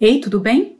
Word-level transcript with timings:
Ei, 0.00 0.18
tudo 0.18 0.40
bem? 0.40 0.78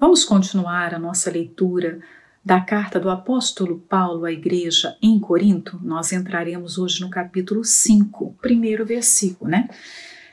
Vamos 0.00 0.24
continuar 0.24 0.94
a 0.94 0.98
nossa 0.98 1.30
leitura 1.30 2.00
da 2.42 2.58
carta 2.58 2.98
do 2.98 3.10
apóstolo 3.10 3.78
Paulo 3.86 4.24
à 4.24 4.32
igreja 4.32 4.96
em 5.02 5.20
Corinto. 5.20 5.78
Nós 5.82 6.10
entraremos 6.10 6.78
hoje 6.78 7.02
no 7.02 7.10
capítulo 7.10 7.66
5, 7.66 8.34
primeiro 8.40 8.86
versículo, 8.86 9.50
né? 9.50 9.68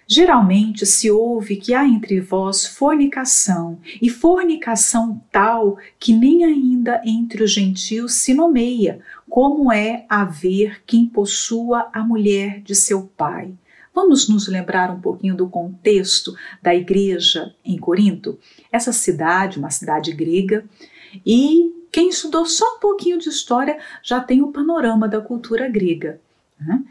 Geralmente 0.08 0.86
se 0.86 1.12
ouve 1.12 1.58
que 1.58 1.74
há 1.74 1.86
entre 1.86 2.22
vós 2.22 2.66
fornicação, 2.66 3.78
e 4.02 4.10
fornicação 4.10 5.22
tal 5.30 5.78
que 6.00 6.14
nem 6.14 6.46
ainda 6.46 7.02
entre 7.04 7.44
os 7.44 7.52
gentios 7.52 8.14
se 8.14 8.34
nomeia, 8.34 9.02
como 9.30 9.70
é 9.70 10.06
haver 10.08 10.82
quem 10.86 11.06
possua 11.06 11.90
a 11.92 12.02
mulher 12.06 12.62
de 12.62 12.74
seu 12.74 13.02
pai. 13.18 13.54
Vamos 14.02 14.30
nos 14.30 14.48
lembrar 14.48 14.90
um 14.90 15.02
pouquinho 15.02 15.36
do 15.36 15.50
contexto 15.50 16.34
da 16.62 16.74
igreja 16.74 17.54
em 17.66 17.78
Corinto? 17.78 18.40
Essa 18.72 18.94
cidade, 18.94 19.60
uma 19.60 19.70
cidade 19.70 20.14
grega, 20.14 20.64
e 21.26 21.86
quem 21.92 22.08
estudou 22.08 22.46
só 22.46 22.78
um 22.78 22.80
pouquinho 22.80 23.20
de 23.20 23.28
história 23.28 23.78
já 24.02 24.22
tem 24.22 24.42
o 24.42 24.54
panorama 24.54 25.06
da 25.06 25.20
cultura 25.20 25.68
grega. 25.68 26.22
Né? 26.58 26.82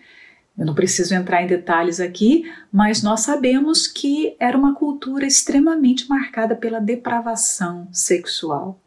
Eu 0.59 0.67
não 0.67 0.75
preciso 0.75 1.15
entrar 1.15 1.43
em 1.43 1.47
detalhes 1.47 1.99
aqui, 1.99 2.45
mas 2.71 3.03
nós 3.03 3.21
sabemos 3.21 3.87
que 3.87 4.37
era 4.39 4.57
uma 4.57 4.75
cultura 4.75 5.27
extremamente 5.27 6.07
marcada 6.11 6.55
pela 6.55 6.79
depravação 6.79 7.89
sexual. 7.91 8.79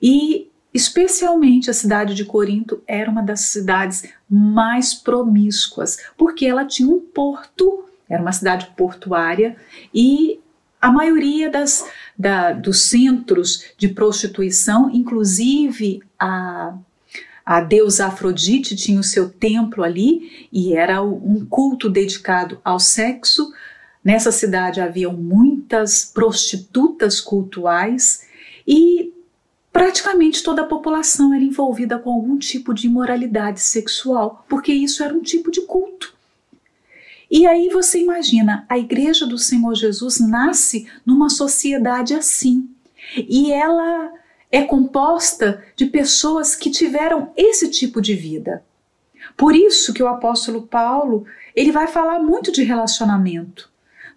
E 0.00 0.50
Especialmente 0.76 1.70
a 1.70 1.72
cidade 1.72 2.14
de 2.14 2.22
Corinto 2.22 2.82
era 2.86 3.10
uma 3.10 3.22
das 3.22 3.40
cidades 3.40 4.04
mais 4.28 4.92
promíscuas, 4.92 5.96
porque 6.18 6.44
ela 6.44 6.66
tinha 6.66 6.86
um 6.86 7.00
porto, 7.00 7.86
era 8.06 8.20
uma 8.20 8.30
cidade 8.30 8.66
portuária, 8.76 9.56
e 9.94 10.38
a 10.78 10.92
maioria 10.92 11.48
das, 11.48 11.88
da, 12.18 12.52
dos 12.52 12.90
centros 12.90 13.64
de 13.78 13.88
prostituição, 13.88 14.90
inclusive 14.92 16.02
a, 16.18 16.76
a 17.42 17.60
deusa 17.62 18.08
Afrodite 18.08 18.76
tinha 18.76 19.00
o 19.00 19.02
seu 19.02 19.30
templo 19.30 19.82
ali 19.82 20.46
e 20.52 20.74
era 20.74 21.02
um 21.02 21.46
culto 21.48 21.88
dedicado 21.88 22.60
ao 22.62 22.78
sexo. 22.78 23.50
Nessa 24.04 24.30
cidade 24.30 24.82
haviam 24.82 25.14
muitas 25.14 26.04
prostitutas 26.04 27.18
cultuais 27.18 28.26
e 28.68 29.15
praticamente 29.76 30.42
toda 30.42 30.62
a 30.62 30.66
população 30.66 31.34
era 31.34 31.44
envolvida 31.44 31.98
com 31.98 32.10
algum 32.10 32.38
tipo 32.38 32.72
de 32.72 32.86
imoralidade 32.86 33.60
sexual, 33.60 34.42
porque 34.48 34.72
isso 34.72 35.04
era 35.04 35.12
um 35.12 35.20
tipo 35.20 35.50
de 35.50 35.60
culto. 35.60 36.14
E 37.30 37.46
aí 37.46 37.68
você 37.68 38.00
imagina, 38.00 38.64
a 38.70 38.78
igreja 38.78 39.26
do 39.26 39.36
Senhor 39.36 39.74
Jesus 39.74 40.18
nasce 40.18 40.88
numa 41.04 41.28
sociedade 41.28 42.14
assim. 42.14 42.70
E 43.18 43.52
ela 43.52 44.14
é 44.50 44.62
composta 44.62 45.62
de 45.76 45.84
pessoas 45.84 46.56
que 46.56 46.70
tiveram 46.70 47.30
esse 47.36 47.70
tipo 47.70 48.00
de 48.00 48.14
vida. 48.14 48.64
Por 49.36 49.54
isso 49.54 49.92
que 49.92 50.02
o 50.02 50.08
apóstolo 50.08 50.62
Paulo, 50.62 51.26
ele 51.54 51.70
vai 51.70 51.86
falar 51.86 52.18
muito 52.18 52.50
de 52.50 52.62
relacionamento. 52.62 53.68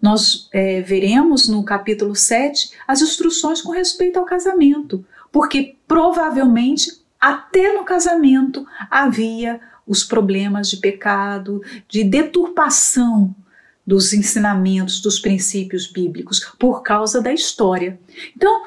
Nós 0.02 0.48
é, 0.54 0.80
veremos 0.80 1.50
no 1.50 1.66
capítulo 1.66 2.16
7 2.16 2.72
as 2.88 3.02
instruções 3.02 3.62
com 3.62 3.73
respeito 3.73 4.18
ao 4.18 4.23
casamento 4.23 5.04
porque 5.32 5.76
provavelmente 5.88 7.00
até 7.20 7.74
no 7.74 7.84
casamento 7.84 8.66
havia 8.90 9.60
os 9.86 10.04
problemas 10.04 10.70
de 10.70 10.78
pecado, 10.78 11.62
de 11.88 12.04
deturpação 12.04 13.36
dos 13.86 14.14
ensinamentos, 14.14 15.02
dos 15.02 15.20
princípios 15.20 15.88
bíblicos, 15.88 16.40
por 16.60 16.84
causa 16.84 17.20
da 17.22 17.34
história. 17.34 18.00
Então, 18.36 18.66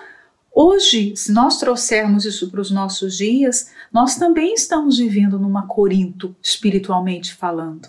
hoje, 0.52 1.14
se 1.16 1.30
nós 1.30 1.58
trouxermos 1.58 2.24
isso 2.24 2.50
para 2.50 2.60
os 2.60 2.72
nossos 2.72 3.16
dias, 3.16 3.70
nós 3.92 4.16
também 4.16 4.52
estamos 4.52 4.98
vivendo 4.98 5.38
numa 5.38 5.66
Corinto, 5.68 6.34
espiritualmente 6.42 7.32
falando. 7.34 7.88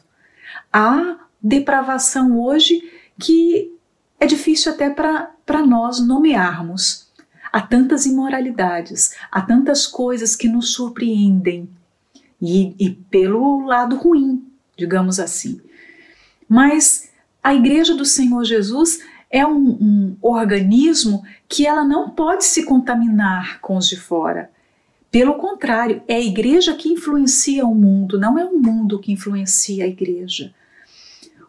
Há 0.72 1.18
depravação 1.42 2.40
hoje 2.40 2.84
que 3.20 3.74
é 4.20 4.28
difícil 4.28 4.72
até 4.72 4.90
para 4.90 5.66
nós 5.66 6.00
nomearmos. 6.00 7.12
Há 7.54 7.62
tantas 7.62 8.08
imoralidades, 8.08 9.16
há 9.32 9.40
tantas 9.40 9.88
coisas 9.88 10.36
que 10.36 10.50
nos 10.50 10.74
surpreendem, 10.74 11.70
e, 12.42 12.76
e 12.78 12.90
pelo 12.90 13.66
lado 13.66 13.96
ruim, 13.96 14.44
digamos 14.76 15.20
assim. 15.20 15.62
Mas 16.50 17.12
a 17.44 17.54
Igreja 17.54 17.96
do 17.96 18.04
Senhor 18.04 18.44
Jesus 18.44 19.00
é 19.30 19.46
um, 19.46 19.78
um 19.82 20.18
organismo 20.22 21.24
que 21.48 21.66
ela 21.66 21.84
não 21.84 22.10
pode 22.10 22.46
se 22.46 22.66
contaminar 22.66 23.60
com 23.62 23.78
os 23.78 23.88
de 23.88 23.98
fora. 23.98 24.52
Pelo 25.10 25.36
contrário, 25.36 26.02
é 26.08 26.16
a 26.16 26.22
igreja 26.22 26.76
que 26.76 26.90
influencia 26.90 27.66
o 27.66 27.76
mundo, 27.76 28.20
não 28.20 28.38
é 28.38 28.46
o 28.46 28.58
mundo 28.58 29.00
que 29.00 29.12
influencia 29.12 29.86
a 29.86 29.88
igreja. 29.88 30.54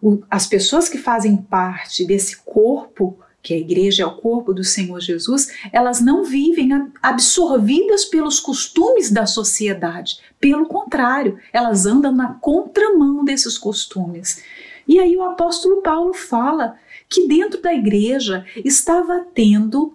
O, 0.03 0.23
as 0.31 0.47
pessoas 0.47 0.89
que 0.89 0.99
fazem 0.99 1.37
parte 1.37 2.07
desse 2.07 2.37
corpo 2.39 3.19
que 3.45 3.53
a 3.53 3.59
igreja 3.59 4.03
é 4.03 4.07
o 4.07 4.17
corpo 4.17 4.55
do 4.55 4.65
Senhor 4.65 4.99
Jesus, 5.01 5.53
elas 5.71 6.01
não 6.01 6.25
vivem 6.25 6.91
absorvidas 7.03 8.07
pelos 8.07 8.41
costumes 8.41 9.11
da 9.11 9.27
sociedade. 9.27 10.19
Pelo 10.41 10.65
contrário, 10.65 11.39
elas 11.53 11.85
andam 11.85 12.11
na 12.11 12.33
contramão 12.35 13.23
desses 13.23 13.59
costumes. 13.59 14.43
E 14.89 14.99
aí 14.99 15.15
o 15.15 15.23
apóstolo 15.23 15.83
Paulo 15.83 16.15
fala 16.15 16.79
que 17.07 17.29
dentro 17.29 17.61
da 17.61 17.75
igreja 17.75 18.47
estava 18.65 19.27
tendo 19.35 19.93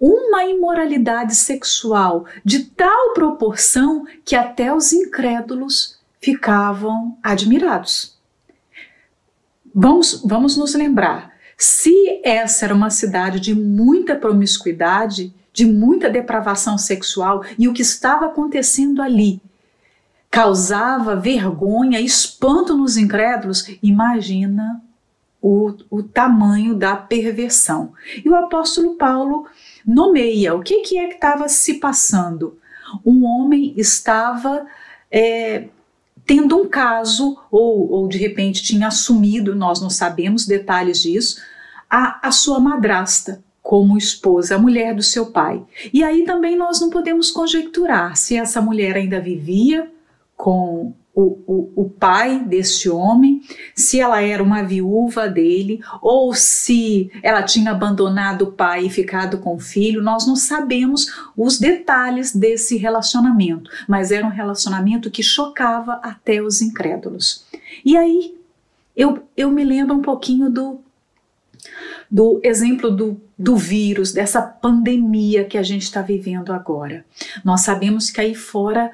uma 0.00 0.44
imoralidade 0.44 1.36
sexual 1.36 2.26
de 2.44 2.64
tal 2.64 3.12
proporção 3.12 4.04
que 4.24 4.34
até 4.34 4.74
os 4.74 4.92
incrédulos 4.92 6.00
ficavam 6.20 7.16
admirados. 7.22 8.18
Vamos, 9.72 10.22
vamos 10.24 10.56
nos 10.56 10.74
lembrar, 10.74 11.29
se 11.62 12.22
essa 12.24 12.64
era 12.64 12.74
uma 12.74 12.88
cidade 12.88 13.38
de 13.38 13.54
muita 13.54 14.16
promiscuidade, 14.16 15.34
de 15.52 15.66
muita 15.66 16.08
depravação 16.08 16.78
sexual 16.78 17.44
e 17.58 17.68
o 17.68 17.74
que 17.74 17.82
estava 17.82 18.24
acontecendo 18.24 19.02
ali 19.02 19.42
causava 20.30 21.14
vergonha, 21.16 22.00
espanto 22.00 22.74
nos 22.74 22.96
incrédulos, 22.96 23.68
imagina 23.82 24.80
o, 25.42 25.74
o 25.90 26.02
tamanho 26.02 26.74
da 26.74 26.96
perversão. 26.96 27.92
E 28.24 28.28
o 28.30 28.36
apóstolo 28.36 28.94
Paulo 28.94 29.46
nomeia 29.84 30.54
o 30.54 30.62
que, 30.62 30.80
que 30.80 30.96
é 30.96 31.08
que 31.08 31.14
estava 31.14 31.46
se 31.46 31.74
passando. 31.74 32.58
Um 33.04 33.26
homem 33.26 33.74
estava 33.76 34.66
é, 35.10 35.68
tendo 36.24 36.56
um 36.56 36.68
caso, 36.68 37.36
ou, 37.50 37.90
ou 37.90 38.08
de 38.08 38.16
repente 38.16 38.62
tinha 38.62 38.86
assumido, 38.86 39.54
nós 39.54 39.80
não 39.80 39.90
sabemos 39.90 40.46
detalhes 40.46 41.02
disso, 41.02 41.49
a, 41.90 42.28
a 42.28 42.30
sua 42.30 42.60
madrasta 42.60 43.42
como 43.62 43.98
esposa, 43.98 44.54
a 44.54 44.58
mulher 44.58 44.94
do 44.94 45.02
seu 45.02 45.26
pai. 45.26 45.62
E 45.92 46.02
aí 46.02 46.24
também 46.24 46.56
nós 46.56 46.80
não 46.80 46.90
podemos 46.90 47.30
conjecturar 47.30 48.16
se 48.16 48.36
essa 48.36 48.60
mulher 48.60 48.96
ainda 48.96 49.20
vivia 49.20 49.90
com 50.36 50.94
o, 51.14 51.38
o, 51.46 51.72
o, 51.82 51.90
pai 51.90 52.40
deste 52.40 52.88
homem, 52.88 53.42
se 53.74 54.00
ela 54.00 54.22
era 54.22 54.42
uma 54.42 54.62
viúva 54.62 55.28
dele, 55.28 55.80
ou 56.00 56.32
se 56.32 57.10
ela 57.22 57.42
tinha 57.42 57.72
abandonado 57.72 58.42
o 58.42 58.52
pai 58.52 58.86
e 58.86 58.90
ficado 58.90 59.38
com 59.38 59.56
o 59.56 59.60
filho, 59.60 60.02
nós 60.02 60.26
não 60.26 60.36
sabemos 60.36 61.30
os 61.36 61.58
detalhes 61.58 62.34
desse 62.34 62.76
relacionamento, 62.76 63.70
mas 63.86 64.12
era 64.12 64.26
um 64.26 64.30
relacionamento 64.30 65.10
que 65.10 65.22
chocava 65.22 65.94
até 66.02 66.40
os 66.40 66.62
incrédulos. 66.62 67.44
E 67.84 67.96
aí 67.96 68.34
eu, 68.96 69.22
eu 69.36 69.50
me 69.50 69.64
lembro 69.64 69.94
um 69.94 70.02
pouquinho 70.02 70.48
do, 70.48 70.80
do 72.10 72.40
exemplo 72.42 72.90
do, 72.90 73.20
do 73.38 73.56
vírus, 73.56 74.12
dessa 74.12 74.42
pandemia 74.42 75.44
que 75.44 75.56
a 75.56 75.62
gente 75.62 75.82
está 75.82 76.02
vivendo 76.02 76.52
agora. 76.52 77.04
Nós 77.44 77.60
sabemos 77.60 78.10
que 78.10 78.20
aí 78.20 78.34
fora 78.34 78.90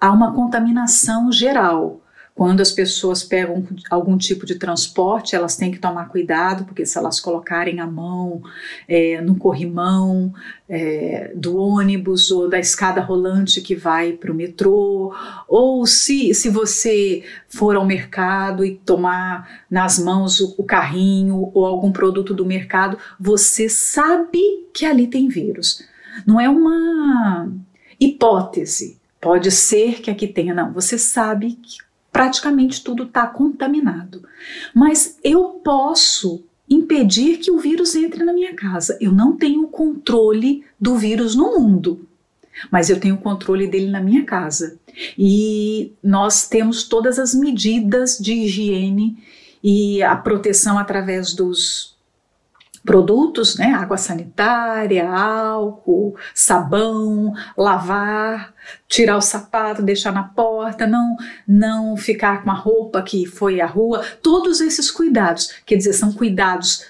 há 0.00 0.10
uma 0.10 0.34
contaminação 0.34 1.30
geral. 1.30 2.00
Quando 2.40 2.62
as 2.62 2.70
pessoas 2.70 3.22
pegam 3.22 3.66
algum 3.90 4.16
tipo 4.16 4.46
de 4.46 4.54
transporte, 4.54 5.36
elas 5.36 5.58
têm 5.58 5.70
que 5.70 5.78
tomar 5.78 6.08
cuidado, 6.08 6.64
porque 6.64 6.86
se 6.86 6.96
elas 6.96 7.20
colocarem 7.20 7.80
a 7.80 7.86
mão 7.86 8.40
é, 8.88 9.20
no 9.20 9.36
corrimão 9.36 10.32
é, 10.66 11.32
do 11.34 11.58
ônibus 11.58 12.30
ou 12.30 12.48
da 12.48 12.58
escada 12.58 13.02
rolante 13.02 13.60
que 13.60 13.74
vai 13.74 14.12
para 14.14 14.32
o 14.32 14.34
metrô, 14.34 15.14
ou 15.46 15.86
se, 15.86 16.32
se 16.32 16.48
você 16.48 17.22
for 17.46 17.76
ao 17.76 17.84
mercado 17.84 18.64
e 18.64 18.76
tomar 18.86 19.66
nas 19.70 19.98
mãos 19.98 20.40
o, 20.40 20.54
o 20.56 20.64
carrinho 20.64 21.50
ou 21.52 21.66
algum 21.66 21.92
produto 21.92 22.32
do 22.32 22.46
mercado, 22.46 22.96
você 23.20 23.68
sabe 23.68 24.40
que 24.72 24.86
ali 24.86 25.08
tem 25.08 25.28
vírus. 25.28 25.86
Não 26.26 26.40
é 26.40 26.48
uma 26.48 27.52
hipótese 28.00 28.98
Pode 29.20 29.50
ser 29.50 30.00
que 30.00 30.10
aqui 30.10 30.26
tenha, 30.26 30.54
não. 30.54 30.72
Você 30.72 30.96
sabe 30.96 31.52
que 31.52 31.76
praticamente 32.12 32.82
tudo 32.82 33.04
está 33.04 33.26
contaminado. 33.26 34.22
Mas 34.74 35.18
eu 35.22 35.60
posso 35.64 36.42
impedir 36.68 37.38
que 37.38 37.50
o 37.50 37.58
vírus 37.58 37.96
entre 37.96 38.24
na 38.24 38.32
minha 38.32 38.54
casa. 38.54 38.96
Eu 39.00 39.10
não 39.10 39.36
tenho 39.36 39.66
controle 39.66 40.64
do 40.80 40.96
vírus 40.96 41.34
no 41.34 41.58
mundo, 41.58 42.06
mas 42.70 42.88
eu 42.88 43.00
tenho 43.00 43.18
controle 43.18 43.66
dele 43.66 43.90
na 43.90 44.00
minha 44.00 44.24
casa. 44.24 44.78
E 45.18 45.92
nós 46.02 46.48
temos 46.48 46.84
todas 46.84 47.18
as 47.18 47.34
medidas 47.34 48.18
de 48.18 48.32
higiene 48.32 49.18
e 49.62 50.02
a 50.02 50.14
proteção 50.16 50.78
através 50.78 51.34
dos 51.34 51.96
produtos, 52.84 53.56
né? 53.56 53.72
Água 53.72 53.96
sanitária, 53.96 55.08
álcool, 55.10 56.16
sabão, 56.34 57.32
lavar, 57.56 58.54
tirar 58.88 59.16
o 59.16 59.20
sapato, 59.20 59.82
deixar 59.82 60.12
na 60.12 60.22
porta, 60.22 60.86
não 60.86 61.16
não 61.46 61.96
ficar 61.96 62.42
com 62.42 62.50
a 62.50 62.54
roupa 62.54 63.02
que 63.02 63.26
foi 63.26 63.60
à 63.60 63.66
rua, 63.66 64.04
todos 64.22 64.60
esses 64.60 64.90
cuidados, 64.90 65.52
quer 65.66 65.76
dizer, 65.76 65.92
são 65.92 66.12
cuidados 66.12 66.84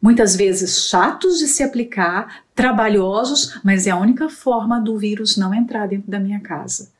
muitas 0.00 0.34
vezes 0.34 0.88
chatos 0.88 1.38
de 1.38 1.46
se 1.46 1.62
aplicar, 1.62 2.42
trabalhosos, 2.54 3.60
mas 3.62 3.86
é 3.86 3.90
a 3.90 3.96
única 3.96 4.28
forma 4.28 4.80
do 4.80 4.98
vírus 4.98 5.36
não 5.36 5.54
entrar 5.54 5.86
dentro 5.86 6.10
da 6.10 6.18
minha 6.18 6.40
casa. 6.40 6.91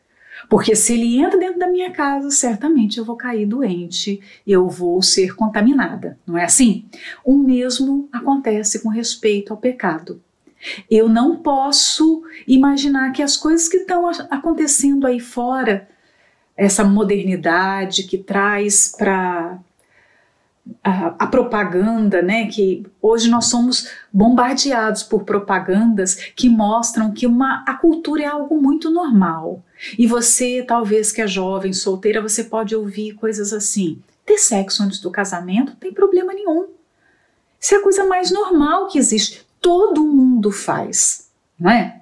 Porque 0.53 0.77
se 0.77 0.93
ele 0.93 1.17
entra 1.17 1.39
dentro 1.39 1.59
da 1.59 1.67
minha 1.67 1.91
casa, 1.93 2.31
certamente 2.31 2.99
eu 2.99 3.07
vou 3.07 3.17
cair 3.17 3.47
doente, 3.47 4.21
eu 4.47 4.69
vou 4.69 5.01
ser 5.01 5.35
contaminada, 5.35 6.19
não 6.27 6.37
é 6.37 6.45
assim? 6.45 6.85
O 7.25 7.39
mesmo 7.39 8.07
acontece 8.13 8.83
com 8.83 8.91
respeito 8.91 9.51
ao 9.51 9.57
pecado. 9.57 10.21
Eu 10.91 11.09
não 11.09 11.37
posso 11.39 12.23
imaginar 12.47 13.13
que 13.13 13.23
as 13.23 13.35
coisas 13.35 13.67
que 13.67 13.79
estão 13.79 14.07
acontecendo 14.29 15.07
aí 15.07 15.21
fora, 15.21 15.89
essa 16.55 16.85
modernidade 16.85 18.03
que 18.03 18.19
traz 18.19 18.95
para 18.95 19.59
a, 20.83 21.09
a, 21.25 21.27
propaganda, 21.27 22.23
né? 22.23 22.47
Que 22.47 22.85
hoje 23.01 23.29
nós 23.29 23.47
somos 23.47 23.89
bombardeados 24.13 25.03
por 25.03 25.25
propagandas 25.25 26.15
que 26.37 26.49
mostram 26.49 27.13
que 27.13 27.27
uma, 27.27 27.65
a 27.67 27.75
cultura 27.75 28.23
é 28.23 28.27
algo 28.27 28.61
muito 28.61 28.91
normal. 28.91 29.63
E 29.99 30.07
você, 30.07 30.65
talvez 30.67 31.11
que 31.11 31.21
é 31.21 31.27
jovem, 31.27 31.73
solteira, 31.73 32.23
você 32.23 32.45
pode 32.45 32.75
ouvir 32.75 33.15
coisas 33.15 33.53
assim: 33.53 34.01
ter 34.25 34.39
sexo 34.39 34.83
antes 34.83 35.01
do 35.01 35.11
casamento 35.11 35.71
não 35.71 35.77
tem 35.77 35.93
problema 35.93 36.33
nenhum. 36.33 36.69
Isso 37.61 37.75
é 37.75 37.79
a 37.79 37.83
coisa 37.83 38.05
mais 38.05 38.31
normal 38.31 38.89
que 38.89 38.99
existe. 38.99 39.47
Todo 39.61 40.05
mundo 40.05 40.51
faz, 40.51 41.31
não 41.59 41.71
é? 41.71 42.01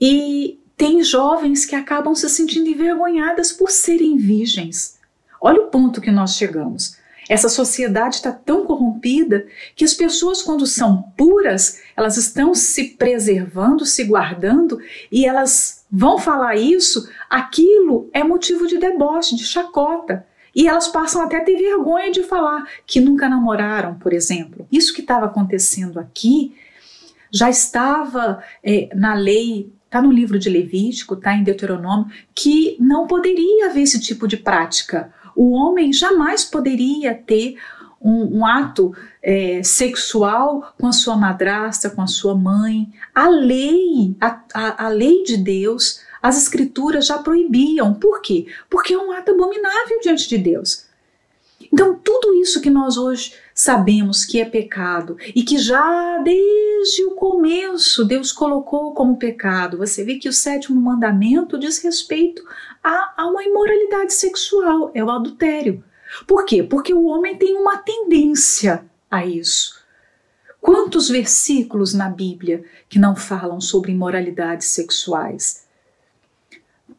E 0.00 0.58
tem 0.76 1.02
jovens 1.02 1.64
que 1.64 1.76
acabam 1.76 2.14
se 2.14 2.28
sentindo 2.28 2.68
envergonhadas 2.68 3.52
por 3.52 3.70
serem 3.70 4.16
virgens. 4.16 4.98
Olha 5.40 5.60
o 5.62 5.66
ponto 5.66 6.00
que 6.00 6.10
nós 6.10 6.34
chegamos. 6.36 6.96
Essa 7.28 7.48
sociedade 7.48 8.16
está 8.16 8.32
tão 8.32 8.64
corrompida 8.64 9.46
que 9.74 9.84
as 9.84 9.94
pessoas, 9.94 10.42
quando 10.42 10.66
são 10.66 11.02
puras, 11.16 11.80
elas 11.96 12.16
estão 12.16 12.54
se 12.54 12.90
preservando, 12.90 13.86
se 13.86 14.04
guardando 14.04 14.78
e 15.10 15.26
elas 15.26 15.84
vão 15.90 16.18
falar 16.18 16.56
isso, 16.56 17.08
aquilo 17.30 18.08
é 18.12 18.22
motivo 18.22 18.66
de 18.66 18.78
deboche, 18.78 19.36
de 19.36 19.44
chacota. 19.44 20.26
E 20.54 20.68
elas 20.68 20.86
passam 20.86 21.20
até 21.20 21.38
a 21.38 21.44
ter 21.44 21.56
vergonha 21.56 22.12
de 22.12 22.22
falar 22.22 22.64
que 22.86 23.00
nunca 23.00 23.28
namoraram, 23.28 23.94
por 23.94 24.12
exemplo. 24.12 24.68
Isso 24.70 24.94
que 24.94 25.00
estava 25.00 25.26
acontecendo 25.26 25.98
aqui 25.98 26.54
já 27.30 27.50
estava 27.50 28.42
é, 28.62 28.88
na 28.94 29.14
lei, 29.14 29.72
está 29.86 30.00
no 30.00 30.12
livro 30.12 30.38
de 30.38 30.48
Levítico, 30.48 31.14
está 31.14 31.34
em 31.34 31.42
Deuteronômio, 31.42 32.06
que 32.32 32.76
não 32.78 33.08
poderia 33.08 33.66
haver 33.66 33.82
esse 33.82 34.00
tipo 34.00 34.28
de 34.28 34.36
prática 34.36 35.12
o 35.34 35.52
homem 35.52 35.92
jamais 35.92 36.44
poderia 36.44 37.14
ter 37.14 37.56
um, 38.00 38.38
um 38.38 38.46
ato 38.46 38.94
é, 39.22 39.62
sexual 39.62 40.74
com 40.78 40.86
a 40.86 40.92
sua 40.92 41.16
madrasta, 41.16 41.88
com 41.88 42.02
a 42.02 42.06
sua 42.06 42.34
mãe. 42.34 42.92
A 43.14 43.28
lei, 43.28 44.14
a, 44.20 44.40
a, 44.52 44.86
a 44.86 44.88
lei 44.88 45.24
de 45.24 45.38
Deus, 45.38 46.00
as 46.22 46.36
escrituras 46.36 47.06
já 47.06 47.18
proibiam. 47.18 47.94
Por 47.94 48.20
quê? 48.20 48.46
Porque 48.68 48.92
é 48.92 48.98
um 48.98 49.12
ato 49.12 49.30
abominável 49.30 50.00
diante 50.02 50.28
de 50.28 50.36
Deus. 50.36 50.84
Então, 51.72 51.98
tudo 52.04 52.34
isso 52.34 52.60
que 52.60 52.70
nós 52.70 52.96
hoje 52.96 53.34
sabemos 53.54 54.24
que 54.24 54.40
é 54.40 54.44
pecado 54.44 55.16
e 55.34 55.42
que 55.42 55.56
já 55.56 56.18
desde 56.18 57.04
o 57.04 57.12
começo 57.12 58.04
Deus 58.04 58.32
colocou 58.32 58.92
como 58.92 59.16
pecado, 59.16 59.78
você 59.78 60.04
vê 60.04 60.16
que 60.16 60.28
o 60.28 60.32
sétimo 60.32 60.80
mandamento 60.80 61.58
diz 61.58 61.78
respeito 61.78 62.44
a, 62.84 63.14
a 63.16 63.26
uma 63.26 63.42
imoralidade 63.42 64.12
sexual, 64.12 64.90
é 64.94 65.02
o 65.02 65.10
adultério. 65.10 65.82
Por 66.26 66.44
quê? 66.44 66.62
Porque 66.62 66.92
o 66.92 67.06
homem 67.06 67.36
tem 67.36 67.56
uma 67.56 67.78
tendência 67.78 68.84
a 69.10 69.24
isso. 69.24 69.82
Quantos 70.60 71.08
versículos 71.08 71.94
na 71.94 72.10
Bíblia 72.10 72.62
que 72.88 72.98
não 72.98 73.16
falam 73.16 73.60
sobre 73.60 73.92
imoralidades 73.92 74.68
sexuais? 74.68 75.66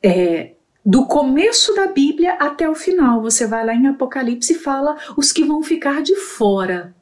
É, 0.02 0.54
do 0.84 1.06
começo 1.06 1.76
da 1.76 1.88
Bíblia 1.88 2.34
até 2.34 2.68
o 2.68 2.76
final, 2.76 3.22
você 3.22 3.46
vai 3.46 3.64
lá 3.66 3.74
em 3.74 3.88
Apocalipse 3.88 4.54
e 4.54 4.60
fala 4.60 4.98
os 5.16 5.32
que 5.32 5.44
vão 5.44 5.62
ficar 5.62 6.02
de 6.02 6.16
fora 6.16 6.95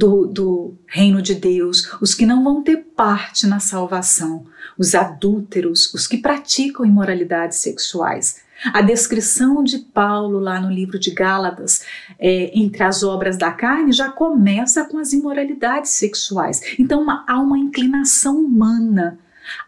do, 0.00 0.26
do 0.26 0.74
reino 0.86 1.20
de 1.20 1.34
Deus, 1.34 1.92
os 2.00 2.14
que 2.14 2.24
não 2.24 2.42
vão 2.42 2.62
ter 2.62 2.78
parte 2.96 3.46
na 3.46 3.60
salvação, 3.60 4.46
os 4.78 4.94
adúlteros, 4.94 5.92
os 5.92 6.06
que 6.06 6.16
praticam 6.16 6.86
imoralidades 6.86 7.58
sexuais. 7.58 8.40
A 8.72 8.80
descrição 8.80 9.62
de 9.62 9.78
Paulo 9.78 10.38
lá 10.38 10.58
no 10.58 10.70
livro 10.70 10.98
de 10.98 11.10
Gálatas, 11.10 11.84
é, 12.18 12.50
entre 12.58 12.82
as 12.82 13.02
obras 13.02 13.36
da 13.36 13.52
carne, 13.52 13.92
já 13.92 14.08
começa 14.08 14.86
com 14.86 14.96
as 14.96 15.12
imoralidades 15.12 15.90
sexuais. 15.90 16.62
Então 16.78 17.02
uma, 17.02 17.22
há 17.28 17.38
uma 17.38 17.58
inclinação 17.58 18.38
humana, 18.38 19.18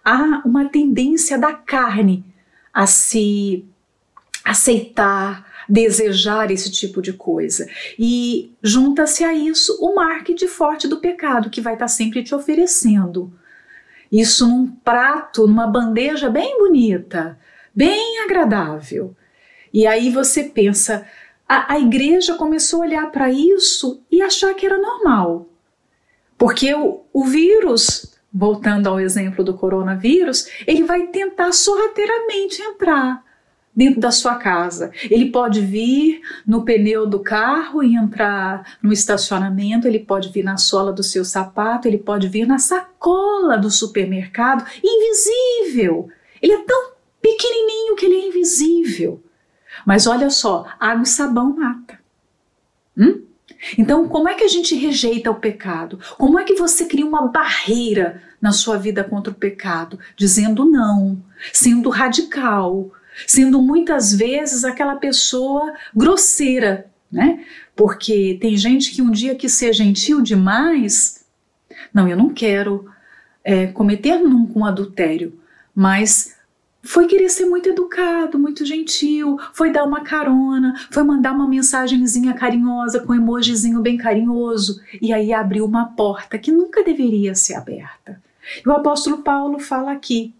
há 0.02 0.40
uma 0.46 0.64
tendência 0.64 1.36
da 1.36 1.52
carne 1.52 2.24
a 2.72 2.86
se 2.86 3.66
aceitar, 4.42 5.51
desejar 5.68 6.50
esse 6.50 6.70
tipo 6.70 7.00
de 7.00 7.12
coisa. 7.12 7.68
E 7.98 8.52
junta-se 8.62 9.24
a 9.24 9.34
isso 9.34 9.78
o 9.80 9.94
marketing 9.94 10.48
forte 10.48 10.88
do 10.88 10.98
pecado, 10.98 11.50
que 11.50 11.60
vai 11.60 11.74
estar 11.74 11.88
sempre 11.88 12.22
te 12.22 12.34
oferecendo. 12.34 13.32
Isso 14.10 14.46
num 14.46 14.66
prato, 14.66 15.46
numa 15.46 15.66
bandeja 15.66 16.28
bem 16.28 16.58
bonita, 16.58 17.38
bem 17.74 18.22
agradável. 18.24 19.16
E 19.72 19.86
aí 19.86 20.10
você 20.10 20.44
pensa, 20.44 21.06
a, 21.48 21.74
a 21.74 21.80
igreja 21.80 22.34
começou 22.34 22.82
a 22.82 22.86
olhar 22.86 23.10
para 23.10 23.30
isso 23.30 24.02
e 24.10 24.20
achar 24.20 24.54
que 24.54 24.66
era 24.66 24.76
normal. 24.76 25.48
Porque 26.36 26.74
o, 26.74 27.02
o 27.12 27.24
vírus, 27.24 28.14
voltando 28.32 28.88
ao 28.88 29.00
exemplo 29.00 29.42
do 29.42 29.54
coronavírus, 29.54 30.46
ele 30.66 30.84
vai 30.84 31.06
tentar 31.06 31.52
sorrateiramente 31.52 32.60
entrar 32.60 33.24
dentro 33.74 34.00
da 34.00 34.10
sua 34.10 34.36
casa. 34.36 34.92
Ele 35.10 35.30
pode 35.30 35.60
vir 35.60 36.20
no 36.46 36.64
pneu 36.64 37.06
do 37.06 37.20
carro 37.20 37.82
e 37.82 37.96
entrar 37.96 38.76
no 38.82 38.92
estacionamento, 38.92 39.88
ele 39.88 39.98
pode 39.98 40.28
vir 40.28 40.44
na 40.44 40.56
sola 40.56 40.92
do 40.92 41.02
seu 41.02 41.24
sapato, 41.24 41.88
ele 41.88 41.98
pode 41.98 42.28
vir 42.28 42.46
na 42.46 42.58
sacola 42.58 43.56
do 43.56 43.70
supermercado, 43.70 44.64
invisível. 44.82 46.08
Ele 46.40 46.52
é 46.52 46.64
tão 46.64 46.92
pequenininho 47.20 47.96
que 47.96 48.04
ele 48.04 48.16
é 48.16 48.28
invisível. 48.28 49.22
Mas 49.86 50.06
olha 50.06 50.28
só, 50.28 50.66
água 50.78 51.04
e 51.04 51.06
sabão 51.06 51.56
mata. 51.56 51.98
Hum? 52.96 53.22
Então, 53.78 54.08
como 54.08 54.28
é 54.28 54.34
que 54.34 54.44
a 54.44 54.48
gente 54.48 54.74
rejeita 54.74 55.30
o 55.30 55.36
pecado? 55.36 55.98
Como 56.18 56.38
é 56.38 56.44
que 56.44 56.54
você 56.54 56.84
cria 56.84 57.06
uma 57.06 57.28
barreira 57.28 58.22
na 58.40 58.52
sua 58.52 58.76
vida 58.76 59.04
contra 59.04 59.32
o 59.32 59.36
pecado? 59.36 59.98
Dizendo 60.16 60.64
não, 60.64 61.22
sendo 61.52 61.88
radical, 61.88 62.90
sendo 63.26 63.60
muitas 63.60 64.12
vezes 64.12 64.64
aquela 64.64 64.96
pessoa 64.96 65.74
grosseira, 65.94 66.86
né? 67.10 67.44
Porque 67.74 68.38
tem 68.40 68.56
gente 68.56 68.92
que 68.92 69.02
um 69.02 69.10
dia 69.10 69.34
que 69.34 69.48
ser 69.48 69.72
gentil 69.72 70.20
demais, 70.20 71.24
não, 71.92 72.08
eu 72.08 72.16
não 72.16 72.30
quero 72.30 72.90
é, 73.44 73.66
cometer 73.66 74.18
nunca 74.18 74.58
um 74.58 74.64
adultério, 74.64 75.38
mas 75.74 76.36
foi 76.82 77.06
querer 77.06 77.28
ser 77.28 77.46
muito 77.46 77.68
educado, 77.68 78.38
muito 78.38 78.66
gentil, 78.66 79.38
foi 79.52 79.70
dar 79.70 79.84
uma 79.84 80.00
carona, 80.00 80.74
foi 80.90 81.04
mandar 81.04 81.32
uma 81.32 81.48
mensagenzinha 81.48 82.34
carinhosa 82.34 83.00
com 83.00 83.12
um 83.12 83.16
emojizinho 83.16 83.80
bem 83.80 83.96
carinhoso 83.96 84.80
e 85.00 85.12
aí 85.12 85.32
abriu 85.32 85.64
uma 85.64 85.86
porta 85.86 86.38
que 86.38 86.50
nunca 86.50 86.82
deveria 86.82 87.34
ser 87.34 87.54
aberta. 87.54 88.20
E 88.64 88.68
o 88.68 88.72
apóstolo 88.72 89.18
Paulo 89.18 89.60
fala 89.60 89.92
aqui 89.92 90.34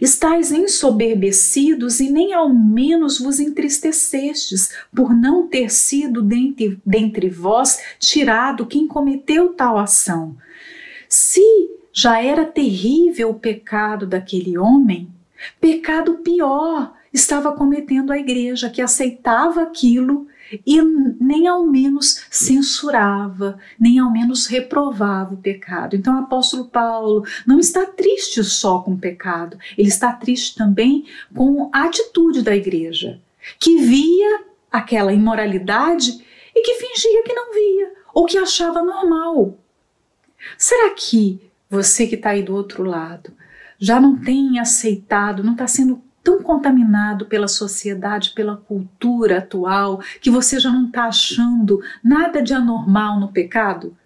Estais 0.00 0.52
ensoberbecidos 0.52 1.98
e 1.98 2.08
nem 2.08 2.32
ao 2.32 2.48
menos 2.48 3.18
vos 3.18 3.40
entristecestes 3.40 4.70
por 4.94 5.14
não 5.14 5.48
ter 5.48 5.70
sido 5.70 6.22
dentre, 6.22 6.78
dentre 6.86 7.28
vós 7.28 7.80
tirado 7.98 8.66
quem 8.66 8.86
cometeu 8.86 9.54
tal 9.54 9.76
ação. 9.76 10.36
Se 11.08 11.42
já 11.92 12.22
era 12.22 12.44
terrível 12.44 13.30
o 13.30 13.40
pecado 13.40 14.06
daquele 14.06 14.56
homem, 14.56 15.08
pecado 15.60 16.18
pior 16.18 16.94
estava 17.12 17.52
cometendo 17.52 18.12
a 18.12 18.18
igreja 18.18 18.70
que 18.70 18.82
aceitava 18.82 19.62
aquilo 19.62 20.28
e 20.66 20.80
nem 21.20 21.46
ao 21.46 21.66
menos 21.66 22.26
censurava, 22.30 23.58
nem 23.78 23.98
ao 23.98 24.10
menos 24.12 24.46
reprovava 24.46 25.34
o 25.34 25.38
pecado. 25.38 25.96
Então 25.96 26.14
o 26.14 26.24
apóstolo 26.24 26.66
Paulo 26.66 27.24
não 27.46 27.58
está 27.58 27.86
triste 27.86 28.42
só 28.44 28.80
com 28.80 28.92
o 28.92 28.98
pecado, 28.98 29.58
ele 29.76 29.88
está 29.88 30.12
triste 30.12 30.56
também 30.56 31.06
com 31.34 31.70
a 31.72 31.84
atitude 31.84 32.42
da 32.42 32.54
igreja, 32.54 33.20
que 33.58 33.76
via 33.78 34.44
aquela 34.70 35.12
imoralidade 35.12 36.24
e 36.54 36.62
que 36.62 36.74
fingia 36.74 37.22
que 37.22 37.34
não 37.34 37.52
via, 37.52 37.92
ou 38.14 38.24
que 38.24 38.38
achava 38.38 38.82
normal. 38.82 39.58
Será 40.56 40.94
que 40.94 41.40
você 41.68 42.06
que 42.06 42.14
está 42.14 42.30
aí 42.30 42.42
do 42.42 42.54
outro 42.54 42.84
lado 42.84 43.32
já 43.78 44.00
não 44.00 44.16
tem 44.16 44.58
aceitado, 44.58 45.44
não 45.44 45.52
está 45.52 45.66
sendo 45.66 46.02
tão 46.26 46.42
contaminado 46.42 47.26
pela 47.26 47.46
sociedade, 47.46 48.32
pela 48.34 48.56
cultura 48.56 49.38
atual, 49.38 50.00
que 50.20 50.28
você 50.28 50.58
já 50.58 50.72
não 50.72 50.88
está 50.88 51.04
achando 51.04 51.80
nada 52.02 52.42
de 52.42 52.52
anormal 52.52 53.20
no 53.20 53.30
pecado? 53.30 53.96